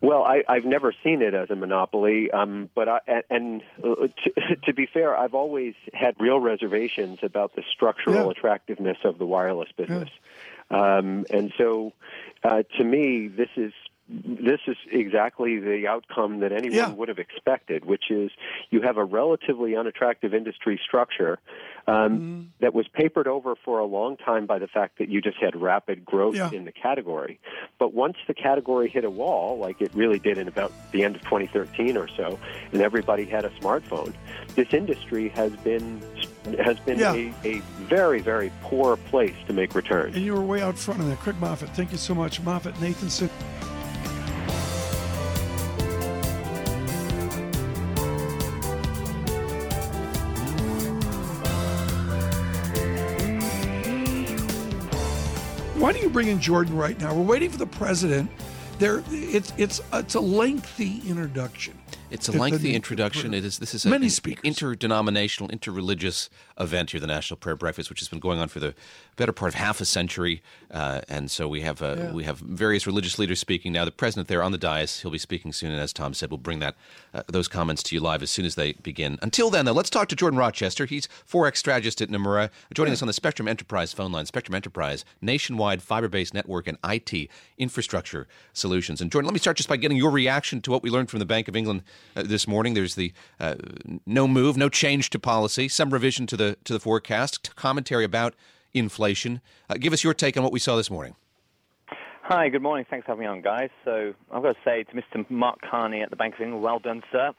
Well, 0.02 0.24
I, 0.24 0.42
I've 0.48 0.64
never 0.64 0.92
seen 1.04 1.22
it 1.22 1.32
as 1.32 1.48
a 1.50 1.54
monopoly, 1.54 2.28
um, 2.32 2.68
but 2.74 2.88
I, 2.88 3.22
and 3.30 3.62
uh, 3.82 4.08
to, 4.08 4.56
to, 4.64 4.74
be 4.74 4.86
fair, 4.92 5.16
I've 5.16 5.34
always 5.34 5.74
had 5.94 6.16
real 6.18 6.40
reservations 6.40 7.20
about 7.22 7.54
the 7.54 7.62
structural 7.72 8.26
yeah. 8.26 8.30
attractiveness 8.32 8.98
of 9.04 9.18
the 9.18 9.26
wireless 9.26 9.68
business, 9.76 10.10
yeah. 10.72 10.98
um, 10.98 11.24
and 11.30 11.52
so 11.56 11.92
uh, 12.42 12.64
to 12.78 12.84
me, 12.84 13.28
this 13.28 13.50
is 13.56 13.72
this 14.12 14.60
is 14.66 14.76
exactly 14.90 15.58
the 15.58 15.86
outcome 15.88 16.40
that 16.40 16.52
anyone 16.52 16.76
yeah. 16.76 16.90
would 16.90 17.08
have 17.08 17.18
expected, 17.18 17.84
which 17.84 18.10
is 18.10 18.30
you 18.70 18.82
have 18.82 18.96
a 18.98 19.04
relatively 19.04 19.74
unattractive 19.74 20.34
industry 20.34 20.78
structure 20.84 21.38
um, 21.86 21.94
mm. 21.94 22.46
that 22.60 22.74
was 22.74 22.86
papered 22.88 23.26
over 23.26 23.54
for 23.64 23.78
a 23.78 23.86
long 23.86 24.16
time 24.16 24.46
by 24.46 24.58
the 24.58 24.66
fact 24.66 24.98
that 24.98 25.08
you 25.08 25.20
just 25.20 25.38
had 25.38 25.60
rapid 25.60 26.04
growth 26.04 26.36
yeah. 26.36 26.50
in 26.52 26.64
the 26.64 26.72
category. 26.72 27.40
But 27.78 27.94
once 27.94 28.16
the 28.26 28.34
category 28.34 28.88
hit 28.88 29.04
a 29.04 29.10
wall, 29.10 29.58
like 29.58 29.80
it 29.80 29.94
really 29.94 30.18
did 30.18 30.36
in 30.36 30.46
about 30.46 30.72
the 30.92 31.04
end 31.04 31.16
of 31.16 31.22
2013 31.22 31.96
or 31.96 32.08
so, 32.08 32.38
and 32.72 32.82
everybody 32.82 33.24
had 33.24 33.44
a 33.44 33.50
smartphone, 33.60 34.12
this 34.54 34.72
industry 34.72 35.30
has 35.30 35.52
been 35.56 36.02
has 36.64 36.78
been 36.80 36.98
yeah. 36.98 37.12
a, 37.12 37.32
a 37.44 37.58
very, 37.88 38.20
very 38.20 38.52
poor 38.62 38.96
place 38.96 39.36
to 39.46 39.52
make 39.52 39.74
returns. 39.74 40.16
And 40.16 40.24
you 40.24 40.34
were 40.34 40.42
way 40.42 40.60
out 40.60 40.76
front 40.76 41.00
of 41.00 41.06
that. 41.06 41.18
Craig 41.20 41.36
Moffett, 41.40 41.68
thank 41.70 41.92
you 41.92 41.98
so 41.98 42.14
much. 42.14 42.42
Moffett 42.44 42.74
Nathanson. 42.74 43.30
Bring 56.12 56.28
in 56.28 56.40
Jordan 56.40 56.76
right 56.76 56.98
now? 57.00 57.14
We're 57.14 57.22
waiting 57.22 57.50
for 57.50 57.58
the 57.58 57.66
president. 57.66 58.30
There, 58.78 59.02
it's 59.10 59.52
it's 59.56 59.80
it's 59.92 60.14
a 60.14 60.20
lengthy 60.20 61.02
introduction. 61.08 61.78
It's 62.10 62.28
a 62.28 62.32
lengthy 62.32 62.74
introduction. 62.74 63.32
It 63.32 63.44
is. 63.44 63.58
This 63.58 63.74
is 63.74 63.86
a, 63.86 63.88
many 63.88 64.06
an 64.06 64.36
interdenominational, 64.42 65.50
interreligious 65.50 66.28
event 66.58 66.90
here, 66.90 67.00
the 67.00 67.06
National 67.06 67.36
Prayer 67.36 67.56
Breakfast, 67.56 67.88
which 67.90 68.00
has 68.00 68.08
been 68.08 68.18
going 68.18 68.38
on 68.38 68.48
for 68.48 68.60
the 68.60 68.74
better 69.16 69.32
part 69.32 69.50
of 69.50 69.54
half 69.54 69.80
a 69.80 69.84
century. 69.84 70.42
Uh, 70.70 71.02
and 71.08 71.30
so 71.30 71.46
we 71.46 71.60
have 71.60 71.82
uh, 71.82 71.96
yeah. 71.98 72.12
we 72.12 72.24
have 72.24 72.38
various 72.38 72.86
religious 72.86 73.18
leaders 73.18 73.38
speaking 73.38 73.72
now. 73.72 73.84
The 73.84 73.90
president 73.90 74.28
there 74.28 74.42
on 74.42 74.52
the 74.52 74.58
dais, 74.58 75.00
he'll 75.00 75.10
be 75.10 75.18
speaking 75.18 75.52
soon, 75.52 75.70
and 75.70 75.80
as 75.80 75.92
Tom 75.92 76.14
said, 76.14 76.30
we'll 76.30 76.38
bring 76.38 76.60
that 76.60 76.76
uh, 77.12 77.22
those 77.28 77.46
comments 77.46 77.82
to 77.84 77.94
you 77.94 78.00
live 78.00 78.22
as 78.22 78.30
soon 78.30 78.46
as 78.46 78.54
they 78.54 78.72
begin. 78.72 79.18
Until 79.20 79.50
then, 79.50 79.66
though, 79.66 79.72
let's 79.72 79.90
talk 79.90 80.08
to 80.08 80.16
Jordan 80.16 80.38
Rochester. 80.38 80.86
He's 80.86 81.08
forex 81.28 81.58
strategist 81.58 82.00
at 82.00 82.08
Nomura, 82.08 82.50
joining 82.72 82.92
yeah. 82.92 82.94
us 82.94 83.02
on 83.02 83.06
the 83.06 83.12
Spectrum 83.12 83.48
Enterprise 83.48 83.92
phone 83.92 84.12
line. 84.12 84.24
Spectrum 84.24 84.54
Enterprise, 84.54 85.04
nationwide 85.20 85.82
fiber-based 85.82 86.32
network 86.32 86.66
and 86.66 86.78
IT 86.84 87.28
infrastructure 87.58 88.26
solutions. 88.54 89.02
And 89.02 89.12
Jordan, 89.12 89.26
let 89.26 89.34
me 89.34 89.40
start 89.40 89.58
just 89.58 89.68
by 89.68 89.76
getting 89.76 89.98
your 89.98 90.10
reaction 90.10 90.62
to 90.62 90.70
what 90.70 90.82
we 90.82 90.88
learned 90.88 91.10
from 91.10 91.18
the 91.18 91.26
Bank 91.26 91.48
of 91.48 91.56
England 91.56 91.82
uh, 92.16 92.22
this 92.22 92.48
morning. 92.48 92.72
There's 92.72 92.94
the 92.94 93.12
uh, 93.38 93.56
no 94.06 94.26
move, 94.26 94.56
no 94.56 94.70
change 94.70 95.10
to 95.10 95.18
policy, 95.18 95.68
some 95.68 95.90
revision 95.90 96.26
to 96.28 96.36
the 96.36 96.56
to 96.64 96.72
the 96.72 96.80
forecast, 96.80 97.54
commentary 97.56 98.04
about 98.04 98.34
inflation. 98.74 99.40
Uh, 99.68 99.74
give 99.74 99.92
us 99.92 100.04
your 100.04 100.14
take 100.14 100.36
on 100.36 100.42
what 100.42 100.52
we 100.52 100.58
saw 100.58 100.76
this 100.76 100.90
morning. 100.90 101.14
Hi, 102.22 102.48
good 102.48 102.62
morning. 102.62 102.86
Thanks 102.88 103.04
for 103.04 103.12
having 103.12 103.22
me 103.22 103.26
on, 103.26 103.42
guys. 103.42 103.70
So 103.84 104.14
I've 104.30 104.42
got 104.42 104.52
to 104.52 104.58
say 104.64 104.84
to 104.84 104.92
Mr. 104.92 105.28
Mark 105.28 105.60
Carney 105.60 106.02
at 106.02 106.10
the 106.10 106.16
Bank 106.16 106.34
of 106.34 106.40
England, 106.40 106.62
well 106.62 106.78
done, 106.78 107.02
sir. 107.10 107.32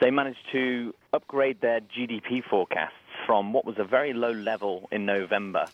They 0.00 0.10
managed 0.10 0.40
to 0.52 0.94
upgrade 1.12 1.60
their 1.60 1.80
GDP 1.80 2.42
forecasts 2.42 2.94
from 3.26 3.52
what 3.52 3.64
was 3.64 3.76
a 3.78 3.84
very 3.84 4.12
low 4.12 4.32
level 4.32 4.88
in 4.90 5.06
November 5.06 5.66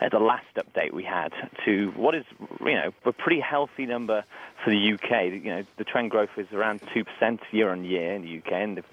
at 0.00 0.12
the 0.12 0.18
last 0.18 0.46
update 0.56 0.92
we 0.92 1.04
had 1.04 1.32
to 1.64 1.90
what 1.96 2.14
is, 2.14 2.24
you 2.60 2.74
know, 2.74 2.92
a 3.04 3.12
pretty 3.12 3.40
healthy 3.40 3.86
number 3.86 4.24
for 4.62 4.70
the 4.70 4.92
UK. 4.92 5.32
You 5.32 5.50
know, 5.50 5.64
the 5.78 5.84
trend 5.84 6.10
growth 6.10 6.30
is 6.36 6.46
around 6.52 6.80
2% 6.94 7.38
year 7.50 7.70
on 7.70 7.84
year 7.84 8.12
in 8.12 8.22
the 8.22 8.38
UK, 8.38 8.52
and 8.52 8.76
they've 8.76 8.84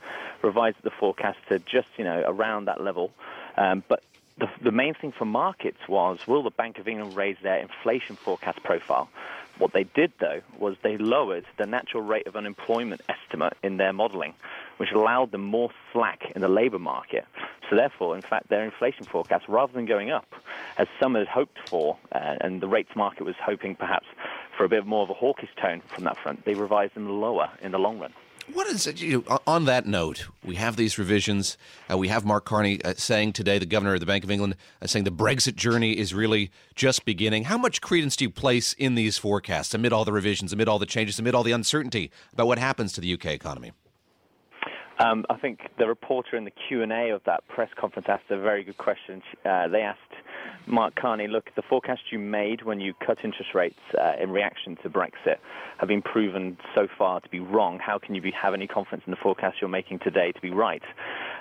revised 0.41 0.77
the 0.83 0.91
forecast 0.91 1.39
to 1.49 1.59
just, 1.59 1.87
you 1.97 2.03
know, 2.03 2.23
around 2.25 2.65
that 2.65 2.81
level. 2.81 3.11
Um, 3.57 3.83
but 3.87 4.03
the, 4.39 4.47
the 4.63 4.71
main 4.71 4.93
thing 4.99 5.13
for 5.17 5.25
markets 5.25 5.77
was 5.87 6.17
will 6.27 6.43
the 6.43 6.51
Bank 6.51 6.77
of 6.79 6.87
England 6.87 7.15
raise 7.15 7.37
their 7.43 7.59
inflation 7.59 8.17
forecast 8.23 8.63
profile? 8.63 9.09
What 9.59 9.71
they 9.73 9.83
did, 9.83 10.11
though, 10.19 10.41
was 10.59 10.75
they 10.81 10.97
lowered 10.97 11.45
the 11.59 11.67
natural 11.67 12.01
rate 12.01 12.25
of 12.25 12.35
unemployment 12.35 13.01
estimate 13.07 13.53
in 13.61 13.77
their 13.77 13.93
modeling, 13.93 14.33
which 14.77 14.89
allowed 14.91 15.31
them 15.31 15.43
more 15.43 15.69
slack 15.91 16.21
in 16.35 16.41
the 16.41 16.47
labour 16.47 16.79
market. 16.79 17.25
So, 17.69 17.75
therefore, 17.75 18.15
in 18.15 18.23
fact, 18.23 18.49
their 18.49 18.65
inflation 18.65 19.05
forecast, 19.11 19.45
rather 19.47 19.71
than 19.71 19.85
going 19.85 20.09
up, 20.09 20.25
as 20.79 20.87
some 20.99 21.13
had 21.13 21.27
hoped 21.27 21.59
for, 21.69 21.97
uh, 22.11 22.35
and 22.41 22.61
the 22.61 22.67
rates 22.67 22.89
market 22.95 23.25
was 23.25 23.35
hoping 23.45 23.75
perhaps 23.75 24.07
for 24.57 24.65
a 24.65 24.69
bit 24.69 24.87
more 24.87 25.03
of 25.03 25.11
a 25.11 25.13
hawkish 25.13 25.49
tone 25.61 25.83
from 25.93 26.05
that 26.05 26.17
front, 26.23 26.45
they 26.45 26.55
revised 26.55 26.95
them 26.95 27.07
lower 27.07 27.49
in 27.61 27.71
the 27.71 27.79
long 27.79 27.99
run. 27.99 28.13
What 28.51 28.67
is 28.67 28.87
it? 28.87 29.01
You 29.01 29.23
know, 29.27 29.39
on 29.47 29.65
that 29.65 29.85
note, 29.85 30.27
we 30.43 30.55
have 30.55 30.75
these 30.75 30.97
revisions. 30.97 31.57
Uh, 31.89 31.97
we 31.97 32.09
have 32.09 32.25
Mark 32.25 32.43
Carney 32.43 32.83
uh, 32.83 32.93
saying 32.97 33.33
today, 33.33 33.57
the 33.57 33.65
governor 33.65 33.93
of 33.93 34.01
the 34.01 34.05
Bank 34.05 34.25
of 34.25 34.31
England, 34.31 34.55
uh, 34.81 34.87
saying 34.87 35.05
the 35.05 35.11
Brexit 35.11 35.55
journey 35.55 35.97
is 35.97 36.13
really 36.13 36.51
just 36.75 37.05
beginning. 37.05 37.45
How 37.45 37.57
much 37.57 37.79
credence 37.79 38.17
do 38.17 38.25
you 38.25 38.29
place 38.29 38.73
in 38.73 38.95
these 38.95 39.17
forecasts 39.17 39.73
amid 39.73 39.93
all 39.93 40.03
the 40.03 40.11
revisions, 40.11 40.51
amid 40.51 40.67
all 40.67 40.77
the 40.77 40.85
changes, 40.85 41.19
amid 41.19 41.35
all 41.35 41.43
the 41.43 41.53
uncertainty 41.53 42.11
about 42.33 42.47
what 42.47 42.59
happens 42.59 42.91
to 42.93 43.01
the 43.01 43.13
UK 43.13 43.27
economy? 43.27 43.71
Um, 44.99 45.25
I 45.29 45.37
think 45.37 45.59
the 45.79 45.87
reporter 45.87 46.35
in 46.35 46.43
the 46.43 46.51
Q 46.51 46.83
and 46.83 46.91
A 46.91 47.09
of 47.11 47.21
that 47.25 47.47
press 47.47 47.69
conference 47.79 48.07
asked 48.09 48.29
a 48.29 48.39
very 48.39 48.63
good 48.63 48.77
question. 48.77 49.21
Uh, 49.45 49.69
they 49.69 49.81
asked 49.81 49.99
Mark 50.65 50.95
Carney, 50.95 51.27
look, 51.27 51.49
the 51.55 51.61
forecast 51.61 52.01
you 52.11 52.19
made 52.19 52.63
when 52.63 52.79
you 52.79 52.93
cut 52.93 53.19
interest 53.23 53.53
rates 53.53 53.79
uh, 53.99 54.13
in 54.21 54.31
reaction 54.31 54.77
to 54.83 54.89
Brexit 54.89 55.37
have 55.77 55.89
been 55.89 56.01
proven 56.01 56.57
so 56.73 56.87
far 56.97 57.19
to 57.19 57.29
be 57.29 57.39
wrong. 57.39 57.79
How 57.79 57.97
can 57.99 58.15
you 58.15 58.21
be, 58.21 58.31
have 58.31 58.53
any 58.53 58.67
confidence 58.67 59.03
in 59.05 59.11
the 59.11 59.17
forecast 59.17 59.57
you're 59.59 59.69
making 59.69 59.99
today 59.99 60.31
to 60.31 60.41
be 60.41 60.51
right? 60.51 60.83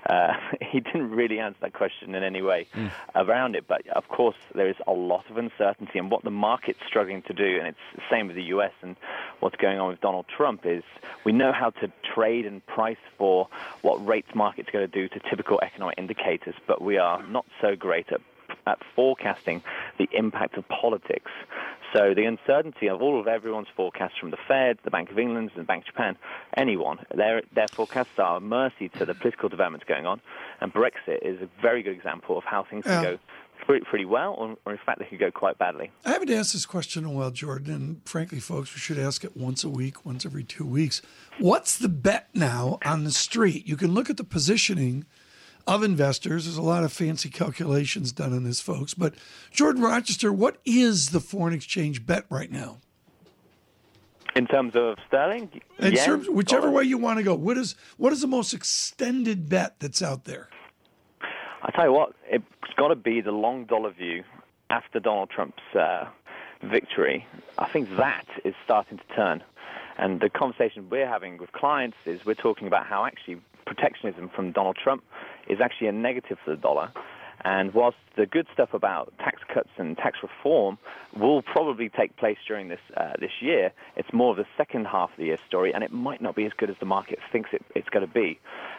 Uh, 0.06 0.32
he 0.60 0.80
didn't 0.80 1.10
really 1.10 1.38
answer 1.38 1.58
that 1.60 1.72
question 1.72 2.14
in 2.14 2.22
any 2.22 2.42
way 2.42 2.66
mm. 2.74 2.90
around 3.14 3.54
it, 3.54 3.66
but 3.68 3.86
of 3.88 4.08
course 4.08 4.36
there 4.54 4.68
is 4.68 4.76
a 4.86 4.92
lot 4.92 5.24
of 5.30 5.36
uncertainty, 5.36 5.98
and 5.98 6.10
what 6.10 6.24
the 6.24 6.30
market's 6.30 6.80
struggling 6.86 7.22
to 7.22 7.32
do, 7.32 7.58
and 7.58 7.68
it's 7.68 7.78
the 7.94 8.02
same 8.10 8.26
with 8.26 8.36
the 8.36 8.44
U.S. 8.44 8.72
and 8.82 8.96
what's 9.40 9.56
going 9.56 9.78
on 9.78 9.88
with 9.88 10.00
Donald 10.00 10.26
Trump 10.36 10.62
is 10.64 10.82
we 11.24 11.32
know 11.32 11.52
how 11.52 11.70
to 11.70 11.92
trade 12.14 12.46
and 12.46 12.64
price 12.66 12.96
for 13.18 13.48
what 13.82 14.04
rates 14.04 14.34
market's 14.34 14.70
going 14.70 14.88
to 14.88 14.92
do 14.92 15.08
to 15.08 15.20
typical 15.30 15.60
economic 15.62 15.98
indicators, 15.98 16.54
but 16.66 16.82
we 16.82 16.98
are 16.98 17.22
not 17.28 17.46
so 17.60 17.76
great 17.76 18.10
at 18.10 18.20
at 18.66 18.78
forecasting 18.94 19.62
the 19.98 20.08
impact 20.12 20.56
of 20.56 20.66
politics. 20.68 21.30
So 21.92 22.14
the 22.14 22.24
uncertainty 22.24 22.88
of 22.88 23.02
all 23.02 23.20
of 23.20 23.26
everyone's 23.26 23.68
forecasts 23.76 24.16
from 24.18 24.30
the 24.30 24.38
Fed, 24.48 24.78
the 24.82 24.90
Bank 24.90 25.10
of 25.10 25.18
England, 25.18 25.50
and 25.54 25.64
the 25.64 25.66
Bank 25.66 25.82
of 25.82 25.88
Japan, 25.88 26.16
anyone, 26.56 27.00
their, 27.14 27.42
their 27.54 27.68
forecasts 27.68 28.18
are 28.18 28.40
mercy 28.40 28.88
to 28.98 29.04
the 29.04 29.14
political 29.14 29.50
developments 29.50 29.84
going 29.86 30.06
on. 30.06 30.20
And 30.60 30.72
Brexit 30.72 31.18
is 31.22 31.42
a 31.42 31.48
very 31.60 31.82
good 31.82 31.92
example 31.92 32.38
of 32.38 32.44
how 32.44 32.64
things 32.64 32.84
can 32.84 33.02
go 33.02 33.18
pretty, 33.66 33.84
pretty 33.84 34.04
well, 34.06 34.32
or, 34.32 34.56
or, 34.64 34.72
in 34.72 34.78
fact, 34.84 35.00
they 35.00 35.04
could 35.04 35.20
go 35.20 35.30
quite 35.30 35.58
badly. 35.58 35.90
I 36.04 36.12
haven't 36.12 36.30
asked 36.30 36.54
this 36.54 36.66
question 36.66 37.04
in 37.04 37.10
a 37.10 37.12
while, 37.12 37.30
Jordan, 37.30 37.74
and 37.74 38.00
frankly, 38.06 38.40
folks, 38.40 38.74
we 38.74 38.80
should 38.80 38.98
ask 38.98 39.22
it 39.22 39.36
once 39.36 39.62
a 39.62 39.68
week, 39.68 40.06
once 40.06 40.24
every 40.24 40.44
two 40.44 40.64
weeks. 40.64 41.02
What's 41.38 41.76
the 41.76 41.88
bet 41.88 42.28
now 42.32 42.78
on 42.84 43.04
the 43.04 43.12
street? 43.12 43.66
You 43.68 43.76
can 43.76 43.92
look 43.92 44.08
at 44.08 44.16
the 44.16 44.24
positioning– 44.24 45.04
of 45.66 45.82
investors. 45.82 46.44
There's 46.44 46.56
a 46.56 46.62
lot 46.62 46.84
of 46.84 46.92
fancy 46.92 47.28
calculations 47.28 48.12
done 48.12 48.32
on 48.32 48.44
this, 48.44 48.60
folks. 48.60 48.94
But 48.94 49.14
Jordan 49.50 49.82
Rochester, 49.82 50.32
what 50.32 50.58
is 50.64 51.10
the 51.10 51.20
foreign 51.20 51.54
exchange 51.54 52.06
bet 52.06 52.24
right 52.30 52.50
now? 52.50 52.78
In 54.34 54.46
terms 54.46 54.74
of 54.74 54.96
sterling, 55.06 55.60
in 55.78 55.94
terms, 55.94 56.26
whichever 56.28 56.70
way 56.70 56.84
you 56.84 56.96
want 56.96 57.18
to 57.18 57.22
go, 57.22 57.34
what 57.34 57.58
is 57.58 57.74
what 57.98 58.14
is 58.14 58.22
the 58.22 58.26
most 58.26 58.54
extended 58.54 59.50
bet 59.50 59.78
that's 59.78 60.00
out 60.00 60.24
there? 60.24 60.48
I 61.62 61.70
tell 61.70 61.84
you 61.84 61.92
what, 61.92 62.14
it's 62.30 62.44
got 62.76 62.88
to 62.88 62.96
be 62.96 63.20
the 63.20 63.30
long 63.30 63.66
dollar 63.66 63.90
view 63.90 64.24
after 64.70 65.00
Donald 65.00 65.28
Trump's 65.28 65.62
uh, 65.78 66.06
victory. 66.62 67.26
I 67.58 67.68
think 67.68 67.94
that 67.96 68.26
is 68.42 68.54
starting 68.64 68.98
to 68.98 69.04
turn. 69.14 69.44
And 69.98 70.20
the 70.20 70.30
conversation 70.30 70.88
we're 70.88 71.06
having 71.06 71.36
with 71.36 71.52
clients 71.52 71.98
is 72.06 72.24
we're 72.24 72.34
talking 72.34 72.66
about 72.66 72.86
how 72.86 73.04
actually 73.04 73.40
protectionism 73.66 74.28
from 74.28 74.52
Donald 74.52 74.76
Trump 74.76 75.02
is 75.48 75.60
actually 75.60 75.88
a 75.88 75.92
negative 75.92 76.38
for 76.44 76.50
the 76.50 76.56
dollar. 76.56 76.90
And 77.44 77.74
whilst 77.74 77.96
the 78.16 78.26
good 78.26 78.46
stuff 78.52 78.72
about 78.72 79.12
tax 79.18 79.42
cuts 79.52 79.70
and 79.76 79.96
tax 79.96 80.18
reform 80.22 80.78
will 81.16 81.42
probably 81.42 81.88
take 81.88 82.16
place 82.16 82.38
during 82.46 82.68
this 82.68 82.80
uh, 82.96 83.14
this 83.18 83.32
year, 83.40 83.72
it's 83.96 84.12
more 84.12 84.30
of 84.30 84.36
the 84.36 84.46
second 84.56 84.86
half 84.86 85.10
of 85.10 85.16
the 85.16 85.24
year 85.24 85.38
story, 85.48 85.74
and 85.74 85.82
it 85.82 85.92
might 85.92 86.20
not 86.20 86.36
be 86.36 86.44
as 86.44 86.52
good 86.56 86.70
as 86.70 86.76
the 86.78 86.86
market 86.86 87.18
thinks 87.32 87.50
it, 87.52 87.64
it's 87.74 87.88
going 87.88 88.06
to 88.06 88.12
be. 88.12 88.38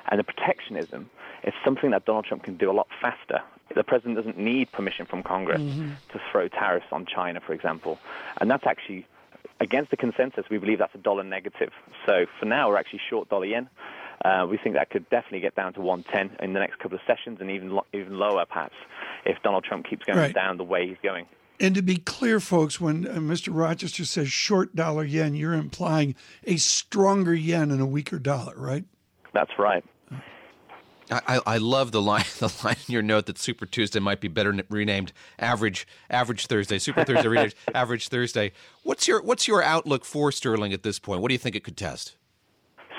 And 0.10 0.17
the 0.17 0.24
protectionism 0.24 1.10
is 1.43 1.54
something 1.65 1.91
that 1.91 2.06
Donald 2.06 2.26
Trump 2.26 2.43
can 2.43 2.56
do 2.56 2.72
a 2.72 2.74
lot 2.74 2.88
faster. 3.02 3.41
The 3.76 3.84
president 3.84 4.15
doesn't 4.15 4.38
need 4.38 4.72
permission 4.72 5.06
from 5.08 5.24
Congress 5.24 5.62
mm-hmm. 5.62 5.91
to 6.13 6.22
throw 6.32 6.48
tariffs 6.48 6.86
on 6.91 7.06
China, 7.06 7.41
for 7.41 7.54
example, 7.54 8.00
and 8.39 8.50
that's 8.50 8.65
actually 8.65 9.06
against 9.60 9.91
the 9.91 9.98
consensus. 9.98 10.46
We 10.50 10.58
believe 10.58 10.80
that's 10.80 10.96
a 10.96 11.00
dollar 11.00 11.24
negative. 11.24 11.72
So 12.06 12.26
for 12.39 12.46
now, 12.46 12.69
we're 12.69 12.78
actually 12.78 13.02
short 13.10 13.30
dollar 13.30 13.46
yen. 13.46 13.69
Uh, 14.24 14.46
we 14.50 14.58
think 14.58 14.76
that 14.76 14.90
could 14.90 15.10
definitely 15.10 15.42
get 15.42 15.56
down 15.56 15.74
to 15.74 15.82
110 15.82 16.38
in 16.44 16.54
the 16.54 16.60
next 16.60 16.80
couple 16.80 16.98
of 16.98 17.02
sessions, 17.06 17.40
and 17.42 17.52
even 17.52 17.72
lo- 17.72 17.86
even 17.94 18.18
lower 18.18 18.46
perhaps 18.46 18.76
if 19.26 19.42
Donald 19.44 19.66
Trump 19.66 19.86
keeps 19.90 20.06
going 20.06 20.18
right. 20.18 20.34
down 20.34 20.58
the 20.58 20.64
way 20.64 20.88
he's 20.88 20.98
going. 21.04 21.26
And 21.60 21.76
to 21.76 21.82
be 21.82 21.98
clear, 21.98 22.40
folks, 22.40 22.82
when 22.82 23.08
uh, 23.08 23.16
Mr. 23.16 23.50
Rochester 23.52 24.06
says 24.06 24.32
short 24.32 24.76
dollar 24.76 25.04
yen, 25.04 25.36
you're 25.36 25.54
implying 25.54 26.16
a 26.46 26.58
stronger 26.58 27.34
yen 27.34 27.70
and 27.70 27.82
a 27.82 27.86
weaker 27.86 28.18
dollar, 28.18 28.54
right? 28.58 28.86
That's 29.34 29.52
right. 29.58 29.84
I, 31.12 31.42
I 31.46 31.58
love 31.58 31.92
the 31.92 32.02
line 32.02 32.26
the 32.40 32.54
line 32.64 32.78
in 32.88 32.94
your 32.94 33.02
note 33.02 33.26
that 33.26 33.38
Super 33.38 33.66
Tuesday 33.66 34.00
might 34.00 34.22
be 34.22 34.28
better 34.28 34.58
renamed 34.70 35.12
Average 35.38 35.88
Average 36.10 36.48
Thursday. 36.48 36.80
Super 36.80 37.04
Thursday 37.04 37.28
renamed 37.28 37.56
Average 37.76 38.08
Thursday. 38.08 38.52
What's 38.84 39.08
your 39.08 39.22
what's 39.22 39.48
your 39.48 39.62
outlook 39.62 40.06
for 40.06 40.32
sterling 40.32 40.74
at 40.74 40.84
this 40.84 41.00
point? 41.00 41.22
What 41.22 41.28
do 41.30 41.34
you 41.34 41.40
think 41.40 41.56
it 41.56 41.64
could 41.64 41.78
test? 41.78 42.16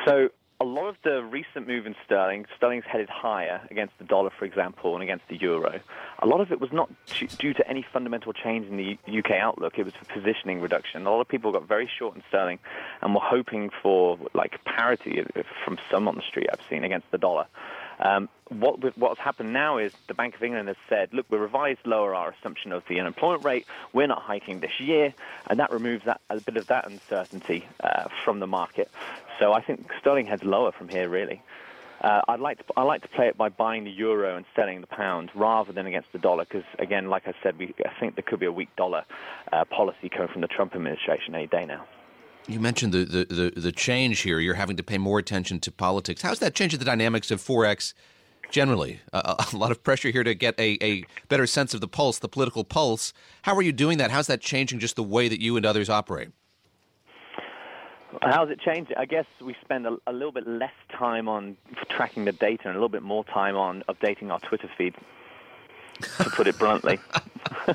So 0.06 0.28
a 0.64 0.66
lot 0.66 0.88
of 0.88 0.96
the 1.04 1.22
recent 1.22 1.68
move 1.68 1.86
in 1.86 1.94
sterling, 2.06 2.46
sterling's 2.56 2.84
headed 2.86 3.10
higher 3.10 3.60
against 3.70 3.92
the 3.98 4.04
dollar, 4.04 4.30
for 4.30 4.46
example, 4.46 4.94
and 4.94 5.02
against 5.02 5.28
the 5.28 5.36
euro. 5.36 5.78
A 6.20 6.26
lot 6.26 6.40
of 6.40 6.52
it 6.52 6.58
was 6.58 6.72
not 6.72 6.90
due 7.38 7.52
to 7.52 7.68
any 7.68 7.84
fundamental 7.92 8.32
change 8.32 8.66
in 8.66 8.78
the 8.78 8.98
UK 9.06 9.32
outlook. 9.32 9.78
It 9.78 9.84
was 9.84 9.92
for 9.92 10.06
positioning 10.06 10.62
reduction. 10.62 11.06
A 11.06 11.10
lot 11.10 11.20
of 11.20 11.28
people 11.28 11.52
got 11.52 11.68
very 11.68 11.88
short 11.98 12.16
in 12.16 12.22
sterling 12.28 12.60
and 13.02 13.14
were 13.14 13.20
hoping 13.20 13.70
for 13.82 14.18
like 14.32 14.64
parity 14.64 15.22
from 15.66 15.76
some 15.90 16.08
on 16.08 16.16
the 16.16 16.22
street 16.22 16.46
I've 16.50 16.64
seen 16.70 16.82
against 16.82 17.10
the 17.10 17.18
dollar. 17.18 17.46
Um, 17.98 18.28
what, 18.48 18.98
what's 18.98 19.20
happened 19.20 19.52
now 19.52 19.78
is 19.78 19.92
the 20.08 20.14
Bank 20.14 20.34
of 20.34 20.42
England 20.42 20.68
has 20.68 20.76
said, 20.88 21.12
look, 21.12 21.26
we 21.30 21.38
revised 21.38 21.80
lower 21.86 22.14
our 22.14 22.34
assumption 22.38 22.72
of 22.72 22.82
the 22.88 23.00
unemployment 23.00 23.44
rate. 23.44 23.66
We're 23.92 24.06
not 24.06 24.22
hiking 24.22 24.60
this 24.60 24.80
year, 24.80 25.14
and 25.48 25.58
that 25.60 25.70
removes 25.70 26.04
that, 26.04 26.20
a 26.28 26.40
bit 26.40 26.56
of 26.56 26.66
that 26.66 26.90
uncertainty 26.90 27.66
uh, 27.82 28.08
from 28.24 28.40
the 28.40 28.46
market. 28.46 28.90
So 29.38 29.52
I 29.52 29.62
think 29.62 29.90
sterling 30.00 30.26
heads 30.26 30.44
lower 30.44 30.72
from 30.72 30.88
here, 30.88 31.08
really. 31.08 31.42
Uh, 32.00 32.20
I'd 32.28 32.40
like 32.40 32.58
to 32.58 32.64
I 32.76 32.82
like 32.82 33.00
to 33.02 33.08
play 33.08 33.28
it 33.28 33.38
by 33.38 33.48
buying 33.48 33.84
the 33.84 33.90
euro 33.90 34.36
and 34.36 34.44
selling 34.54 34.82
the 34.82 34.86
pound 34.86 35.30
rather 35.34 35.72
than 35.72 35.86
against 35.86 36.12
the 36.12 36.18
dollar 36.18 36.44
because 36.44 36.64
again, 36.78 37.08
like 37.08 37.26
I 37.26 37.32
said, 37.42 37.56
we 37.56 37.72
I 37.84 37.98
think 37.98 38.16
there 38.16 38.24
could 38.26 38.40
be 38.40 38.46
a 38.46 38.52
weak 38.52 38.68
dollar 38.76 39.04
uh, 39.52 39.64
policy 39.64 40.10
coming 40.10 40.28
from 40.28 40.42
the 40.42 40.48
Trump 40.48 40.74
administration 40.74 41.34
any 41.34 41.46
day 41.46 41.64
now. 41.64 41.86
You 42.46 42.60
mentioned 42.60 42.92
the, 42.92 43.04
the, 43.06 43.24
the, 43.34 43.60
the, 43.60 43.72
change 43.72 44.20
here. 44.20 44.38
You're 44.38 44.52
having 44.52 44.76
to 44.76 44.82
pay 44.82 44.98
more 44.98 45.18
attention 45.18 45.60
to 45.60 45.72
politics. 45.72 46.20
How's 46.20 46.40
that 46.40 46.54
changing 46.54 46.78
the 46.78 46.84
dynamics 46.84 47.30
of 47.30 47.40
Forex 47.40 47.94
generally? 48.50 49.00
Uh, 49.14 49.42
a 49.52 49.56
lot 49.56 49.70
of 49.70 49.82
pressure 49.82 50.10
here 50.10 50.24
to 50.24 50.34
get 50.34 50.54
a, 50.60 50.76
a 50.82 51.04
better 51.30 51.46
sense 51.46 51.72
of 51.72 51.80
the 51.80 51.88
pulse, 51.88 52.18
the 52.18 52.28
political 52.28 52.62
pulse. 52.62 53.14
How 53.42 53.56
are 53.56 53.62
you 53.62 53.72
doing 53.72 53.96
that? 53.96 54.10
How's 54.10 54.26
that 54.26 54.42
changing 54.42 54.78
just 54.78 54.96
the 54.96 55.02
way 55.02 55.26
that 55.28 55.40
you 55.40 55.56
and 55.56 55.64
others 55.64 55.88
operate? 55.88 56.32
How's 58.22 58.50
it 58.50 58.60
changed? 58.60 58.92
I 58.96 59.04
guess 59.04 59.26
we 59.40 59.54
spend 59.62 59.86
a, 59.86 59.96
a, 60.06 60.12
little 60.12 60.32
bit 60.32 60.46
less 60.46 60.72
time 60.96 61.28
on 61.28 61.56
tracking 61.88 62.24
the 62.24 62.32
data 62.32 62.62
and 62.64 62.72
a 62.72 62.74
little 62.74 62.88
bit 62.88 63.02
more 63.02 63.24
time 63.24 63.56
on 63.56 63.82
updating 63.88 64.30
our 64.30 64.40
Twitter 64.40 64.70
feed, 64.76 64.94
to 66.00 66.30
put 66.30 66.46
it 66.46 66.58
bluntly. 66.58 66.98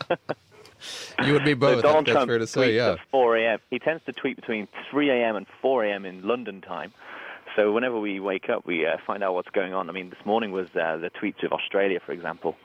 you 1.23 1.35
and 1.35 1.45
me 1.45 1.53
both. 1.53 1.77
So 1.77 1.81
Donald 1.81 2.05
that's 2.05 2.13
Trump 2.13 2.29
fair 2.29 2.37
to 2.37 2.47
say, 2.47 2.75
yeah. 2.75 2.91
At 2.91 2.99
4 3.11 3.37
a.m. 3.37 3.59
He 3.69 3.79
tends 3.79 4.03
to 4.05 4.13
tweet 4.13 4.35
between 4.35 4.67
3 4.91 5.09
a.m. 5.09 5.35
and 5.35 5.45
4 5.61 5.85
a.m. 5.85 6.05
in 6.05 6.27
London 6.27 6.61
time. 6.61 6.93
So 7.55 7.71
whenever 7.71 7.99
we 7.99 8.19
wake 8.19 8.49
up, 8.49 8.65
we 8.65 8.85
uh, 8.85 8.97
find 9.05 9.23
out 9.23 9.33
what's 9.33 9.49
going 9.49 9.73
on. 9.73 9.89
I 9.89 9.93
mean, 9.93 10.09
this 10.09 10.25
morning 10.25 10.51
was 10.51 10.67
uh, 10.75 10.97
the 10.97 11.09
tweets 11.09 11.43
of 11.43 11.51
Australia, 11.51 11.99
for 12.05 12.11
example. 12.11 12.55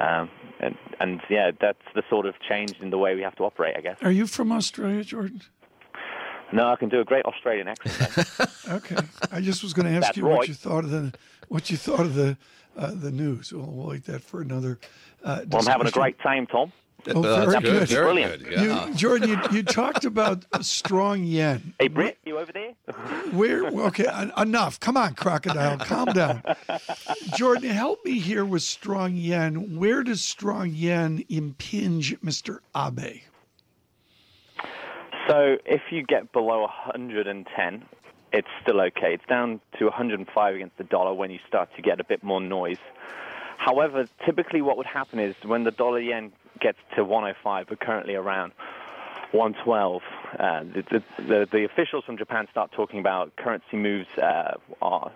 Um, 0.00 0.28
and, 0.58 0.76
and 0.98 1.20
yeah, 1.30 1.52
that's 1.60 1.78
the 1.94 2.02
sort 2.10 2.26
of 2.26 2.34
change 2.40 2.74
in 2.80 2.90
the 2.90 2.98
way 2.98 3.14
we 3.14 3.22
have 3.22 3.36
to 3.36 3.44
operate, 3.44 3.76
I 3.76 3.80
guess. 3.80 3.98
Are 4.02 4.10
you 4.10 4.26
from 4.26 4.50
Australia, 4.50 5.04
Jordan? 5.04 5.42
No, 6.52 6.68
I 6.68 6.76
can 6.76 6.88
do 6.88 7.00
a 7.00 7.04
great 7.04 7.24
Australian 7.24 7.68
accent. 7.68 8.28
okay, 8.68 8.96
I 9.32 9.40
just 9.40 9.62
was 9.62 9.72
going 9.72 9.86
to 9.86 9.92
ask 9.92 10.16
you 10.16 10.26
right. 10.26 10.36
what 10.36 10.48
you 10.48 10.54
thought 10.54 10.84
of 10.84 10.90
the 10.90 11.12
what 11.48 11.70
you 11.70 11.76
thought 11.76 12.00
of 12.00 12.14
the 12.14 12.36
uh, 12.76 12.92
the 12.94 13.10
news. 13.10 13.52
We'll, 13.52 13.66
we'll 13.66 13.88
wait 13.88 14.04
that 14.06 14.22
for 14.22 14.40
another. 14.40 14.78
Uh, 15.22 15.40
well, 15.48 15.62
I'm 15.62 15.66
having 15.66 15.86
a 15.86 15.90
great 15.90 16.18
time, 16.20 16.46
Tom. 16.46 16.72
Oh, 17.08 17.22
very 17.22 17.60
good. 17.60 17.62
good. 17.62 17.88
Very 17.88 18.04
Brilliant. 18.04 18.44
Good. 18.44 18.52
Yeah. 18.52 18.86
You, 18.86 18.94
Jordan, 18.94 19.28
you, 19.28 19.38
you 19.52 19.62
talked 19.62 20.04
about 20.04 20.44
strong 20.64 21.24
yen. 21.24 21.74
Hey, 21.78 21.88
Britt, 21.88 22.18
you 22.24 22.38
over 22.38 22.52
there? 22.52 22.72
Where? 23.32 23.64
Okay, 23.66 24.06
enough. 24.38 24.80
Come 24.80 24.96
on, 24.96 25.14
crocodile. 25.14 25.78
Calm 25.78 26.12
down. 26.12 26.42
Jordan, 27.36 27.70
help 27.70 28.04
me 28.04 28.18
here 28.20 28.44
with 28.44 28.62
strong 28.62 29.16
yen. 29.16 29.76
Where 29.76 30.02
does 30.02 30.22
strong 30.22 30.70
yen 30.70 31.24
impinge 31.28 32.18
Mr. 32.20 32.60
Abe? 32.74 33.22
So 35.28 35.56
if 35.64 35.82
you 35.90 36.02
get 36.02 36.32
below 36.32 36.62
110, 36.62 37.84
it's 38.32 38.48
still 38.62 38.80
okay. 38.80 39.14
It's 39.14 39.24
down 39.26 39.60
to 39.78 39.84
105 39.84 40.54
against 40.54 40.76
the 40.76 40.84
dollar 40.84 41.14
when 41.14 41.30
you 41.30 41.38
start 41.46 41.70
to 41.76 41.82
get 41.82 42.00
a 42.00 42.04
bit 42.04 42.22
more 42.22 42.40
noise. 42.40 42.78
However, 43.56 44.08
typically 44.26 44.60
what 44.60 44.76
would 44.76 44.86
happen 44.86 45.18
is 45.18 45.34
when 45.44 45.64
the 45.64 45.70
dollar 45.70 46.00
yen 46.00 46.32
gets 46.60 46.78
to 46.96 47.04
105, 47.04 47.66
we're 47.70 47.76
currently 47.76 48.14
around 48.14 48.52
112. 49.34 50.02
Uh, 50.38 50.60
the, 50.62 51.02
the, 51.18 51.48
the, 51.50 51.64
officials 51.64 52.04
from 52.04 52.16
Japan 52.16 52.46
start 52.52 52.70
talking 52.70 53.00
about 53.00 53.34
currency 53.34 53.76
moves 53.76 54.08
uh, 54.16 54.54
are 54.80 55.10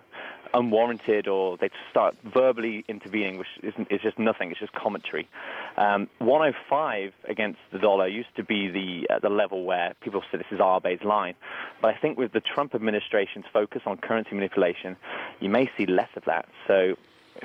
unwarranted 0.53 1.27
or 1.27 1.55
they 1.57 1.69
start 1.89 2.17
verbally 2.23 2.83
intervening, 2.89 3.37
which 3.37 3.47
is, 3.63 3.73
is 3.89 4.01
just 4.01 4.19
nothing. 4.19 4.51
It's 4.51 4.59
just 4.59 4.73
commentary. 4.73 5.29
Um, 5.77 6.09
105 6.17 7.13
against 7.29 7.59
the 7.71 7.79
dollar 7.79 8.07
used 8.09 8.35
to 8.35 8.43
be 8.43 8.67
the 8.69 9.13
uh, 9.13 9.19
the 9.19 9.29
level 9.29 9.63
where 9.63 9.93
people 10.01 10.21
say 10.29 10.37
this 10.37 10.47
is 10.51 10.59
Abe's 10.59 11.03
line, 11.03 11.35
but 11.81 11.95
I 11.95 11.97
think 11.97 12.17
with 12.17 12.33
the 12.33 12.41
Trump 12.41 12.75
administration's 12.75 13.45
focus 13.53 13.83
on 13.85 13.97
currency 13.97 14.35
manipulation, 14.35 14.97
you 15.39 15.49
may 15.49 15.69
see 15.77 15.85
less 15.85 16.09
of 16.15 16.25
that. 16.25 16.47
So. 16.67 16.95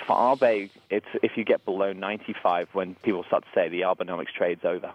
For 0.09 0.37
Abe, 0.43 0.71
it's 0.91 1.07
if 1.23 1.37
you 1.37 1.45
get 1.45 1.65
below 1.65 1.93
95 1.93 2.71
when 2.73 2.97
people 2.97 3.23
start 3.29 3.45
to 3.45 3.49
say 3.55 3.69
the 3.69 3.83
Abenomics 3.83 4.33
trade's 4.37 4.65
over. 4.65 4.93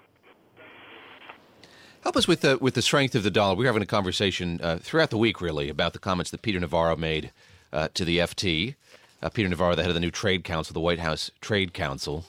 Help 2.04 2.16
us 2.16 2.28
with 2.28 2.42
the 2.42 2.58
with 2.60 2.76
the 2.76 2.82
strength 2.82 3.14
of 3.16 3.24
the 3.24 3.32
dollar. 3.32 3.56
We 3.56 3.66
are 3.66 3.68
having 3.68 3.82
a 3.82 3.86
conversation 3.86 4.60
uh, 4.64 4.78
throughout 4.78 5.10
the 5.10 5.18
week, 5.18 5.42
really, 5.42 5.70
about 5.70 5.94
the 5.94 6.00
comments 6.00 6.32
that 6.32 6.42
Peter 6.42 6.60
Navarro 6.60 6.96
made 6.96 7.32
uh, 7.74 7.90
to 7.94 8.06
the 8.06 8.20
FT. 8.20 8.76
Uh, 9.22 9.30
Peter 9.30 9.50
Navarro, 9.50 9.76
the 9.76 9.82
head 9.82 9.90
of 9.90 9.96
the 9.96 10.00
new 10.00 10.12
Trade 10.12 10.46
Council, 10.46 10.74
the 10.74 10.80
White 10.80 11.00
House 11.00 11.30
Trade 11.42 11.74
Council. 11.74 12.24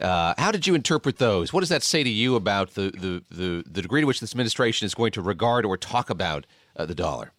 Uh, 0.00 0.32
how 0.38 0.50
did 0.50 0.66
you 0.66 0.74
interpret 0.74 1.18
those? 1.18 1.52
What 1.52 1.60
does 1.60 1.68
that 1.68 1.82
say 1.82 2.02
to 2.02 2.08
you 2.08 2.34
about 2.34 2.74
the, 2.74 2.90
the, 2.90 3.22
the, 3.30 3.64
the 3.70 3.82
degree 3.82 4.00
to 4.00 4.06
which 4.06 4.20
this 4.20 4.32
administration 4.32 4.86
is 4.86 4.94
going 4.94 5.12
to 5.12 5.22
regard 5.22 5.64
or 5.66 5.76
talk 5.76 6.08
about 6.08 6.46
uh, 6.76 6.86
the 6.86 6.94
dollar? 6.94 7.30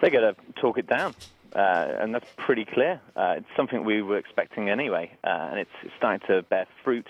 They're 0.00 0.10
going 0.10 0.34
to 0.34 0.60
talk 0.60 0.78
it 0.78 0.86
down. 0.86 1.14
Uh, 1.54 1.98
and 2.00 2.12
that's 2.14 2.28
pretty 2.36 2.64
clear. 2.64 3.00
It's 3.16 3.46
something 3.56 3.84
we 3.84 4.02
were 4.02 4.18
expecting 4.18 4.70
anyway, 4.70 5.12
and 5.22 5.60
it's, 5.60 5.70
it's, 5.82 5.92
starting 5.96 6.26
to 6.26 6.42
bear 6.42 6.66
fruit. 6.82 7.06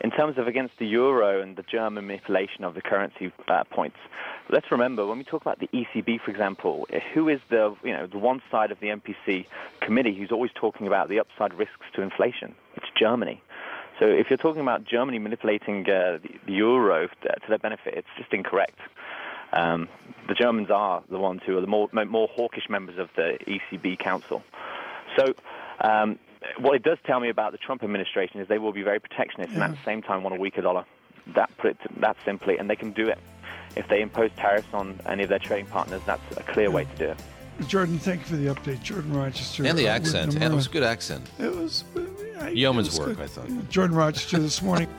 In 0.00 0.12
terms 0.12 0.38
of 0.38 0.46
against 0.46 0.78
the 0.78 0.86
euro 0.86 1.42
and 1.42 1.56
the 1.56 1.64
German 1.64 2.06
manipulation 2.06 2.62
of 2.62 2.74
the 2.74 2.80
currency 2.80 3.32
uh, 3.48 3.64
points, 3.64 3.96
let's 4.48 4.70
remember 4.70 5.04
when 5.04 5.18
we 5.18 5.24
talk 5.24 5.42
about 5.42 5.58
the 5.58 5.68
ECB, 5.74 6.20
for 6.20 6.30
example, 6.30 6.86
who 7.12 7.28
is 7.28 7.40
the 7.50 7.74
you 7.82 7.92
know 7.92 8.06
the 8.06 8.18
one 8.18 8.40
side 8.50 8.70
of 8.70 8.78
the 8.78 8.88
MPC 8.88 9.46
committee 9.80 10.14
who's 10.14 10.30
always 10.30 10.52
talking 10.54 10.86
about 10.86 11.08
the 11.08 11.18
upside 11.18 11.52
risks 11.52 11.86
to 11.94 12.02
inflation? 12.02 12.54
It's 12.76 12.86
Germany. 12.96 13.42
So 13.98 14.06
if 14.06 14.30
you're 14.30 14.36
talking 14.36 14.62
about 14.62 14.84
Germany 14.84 15.18
manipulating 15.18 15.80
uh, 15.90 16.18
the, 16.22 16.30
the, 16.46 16.52
euro 16.52 17.08
to, 17.08 17.28
to 17.28 17.48
their 17.48 17.58
benefit, 17.58 17.94
it's 17.94 18.08
just 18.16 18.32
incorrect. 18.32 18.78
Um, 19.52 19.88
the 20.28 20.34
Germans 20.34 20.70
are 20.70 21.02
the 21.10 21.18
ones 21.18 21.40
who 21.44 21.58
are 21.58 21.60
the 21.60 21.66
more, 21.66 21.88
more 22.06 22.28
hawkish 22.28 22.68
members 22.68 22.98
of 22.98 23.08
the 23.16 23.38
ECB 23.46 23.98
Council. 23.98 24.42
So, 25.16 25.34
um, 25.80 26.18
what 26.58 26.74
it 26.74 26.82
does 26.82 26.98
tell 27.04 27.20
me 27.20 27.28
about 27.28 27.52
the 27.52 27.58
Trump 27.58 27.82
administration 27.82 28.40
is 28.40 28.48
they 28.48 28.58
will 28.58 28.72
be 28.72 28.82
very 28.82 29.00
protectionist 29.00 29.52
yeah. 29.52 29.64
and 29.64 29.64
at 29.64 29.70
the 29.70 29.84
same 29.84 30.02
time 30.02 30.22
want 30.22 30.36
a 30.36 30.40
weaker 30.40 30.60
dollar. 30.60 30.84
That 31.34 31.50
put 31.58 31.72
it 31.72 31.78
that 32.00 32.16
simply, 32.24 32.58
and 32.58 32.70
they 32.70 32.76
can 32.76 32.92
do 32.92 33.08
it. 33.08 33.18
If 33.76 33.88
they 33.88 34.00
impose 34.00 34.30
tariffs 34.36 34.68
on 34.72 34.98
any 35.06 35.24
of 35.24 35.28
their 35.28 35.38
trading 35.38 35.66
partners, 35.66 36.00
that's 36.06 36.36
a 36.36 36.42
clear 36.42 36.70
way 36.70 36.84
to 36.84 36.96
do 36.96 37.04
it. 37.10 37.20
Jordan, 37.66 37.98
thank 37.98 38.20
you 38.20 38.26
for 38.26 38.36
the 38.36 38.46
update. 38.46 38.82
Jordan 38.82 39.12
Rochester. 39.12 39.66
And 39.66 39.76
the 39.76 39.88
uh, 39.88 39.92
accent. 39.92 40.34
And 40.34 40.44
it 40.44 40.56
was 40.56 40.68
a 40.68 40.70
good 40.70 40.84
accent. 40.84 41.28
It 41.38 41.54
was. 41.54 41.84
I, 42.40 42.50
Yeoman's 42.50 42.88
it 42.88 42.90
was 42.92 43.00
work, 43.00 43.16
good. 43.16 43.24
I 43.24 43.26
thought. 43.26 43.68
Jordan 43.68 43.96
Rochester 43.96 44.38
this 44.38 44.62
morning. 44.62 44.88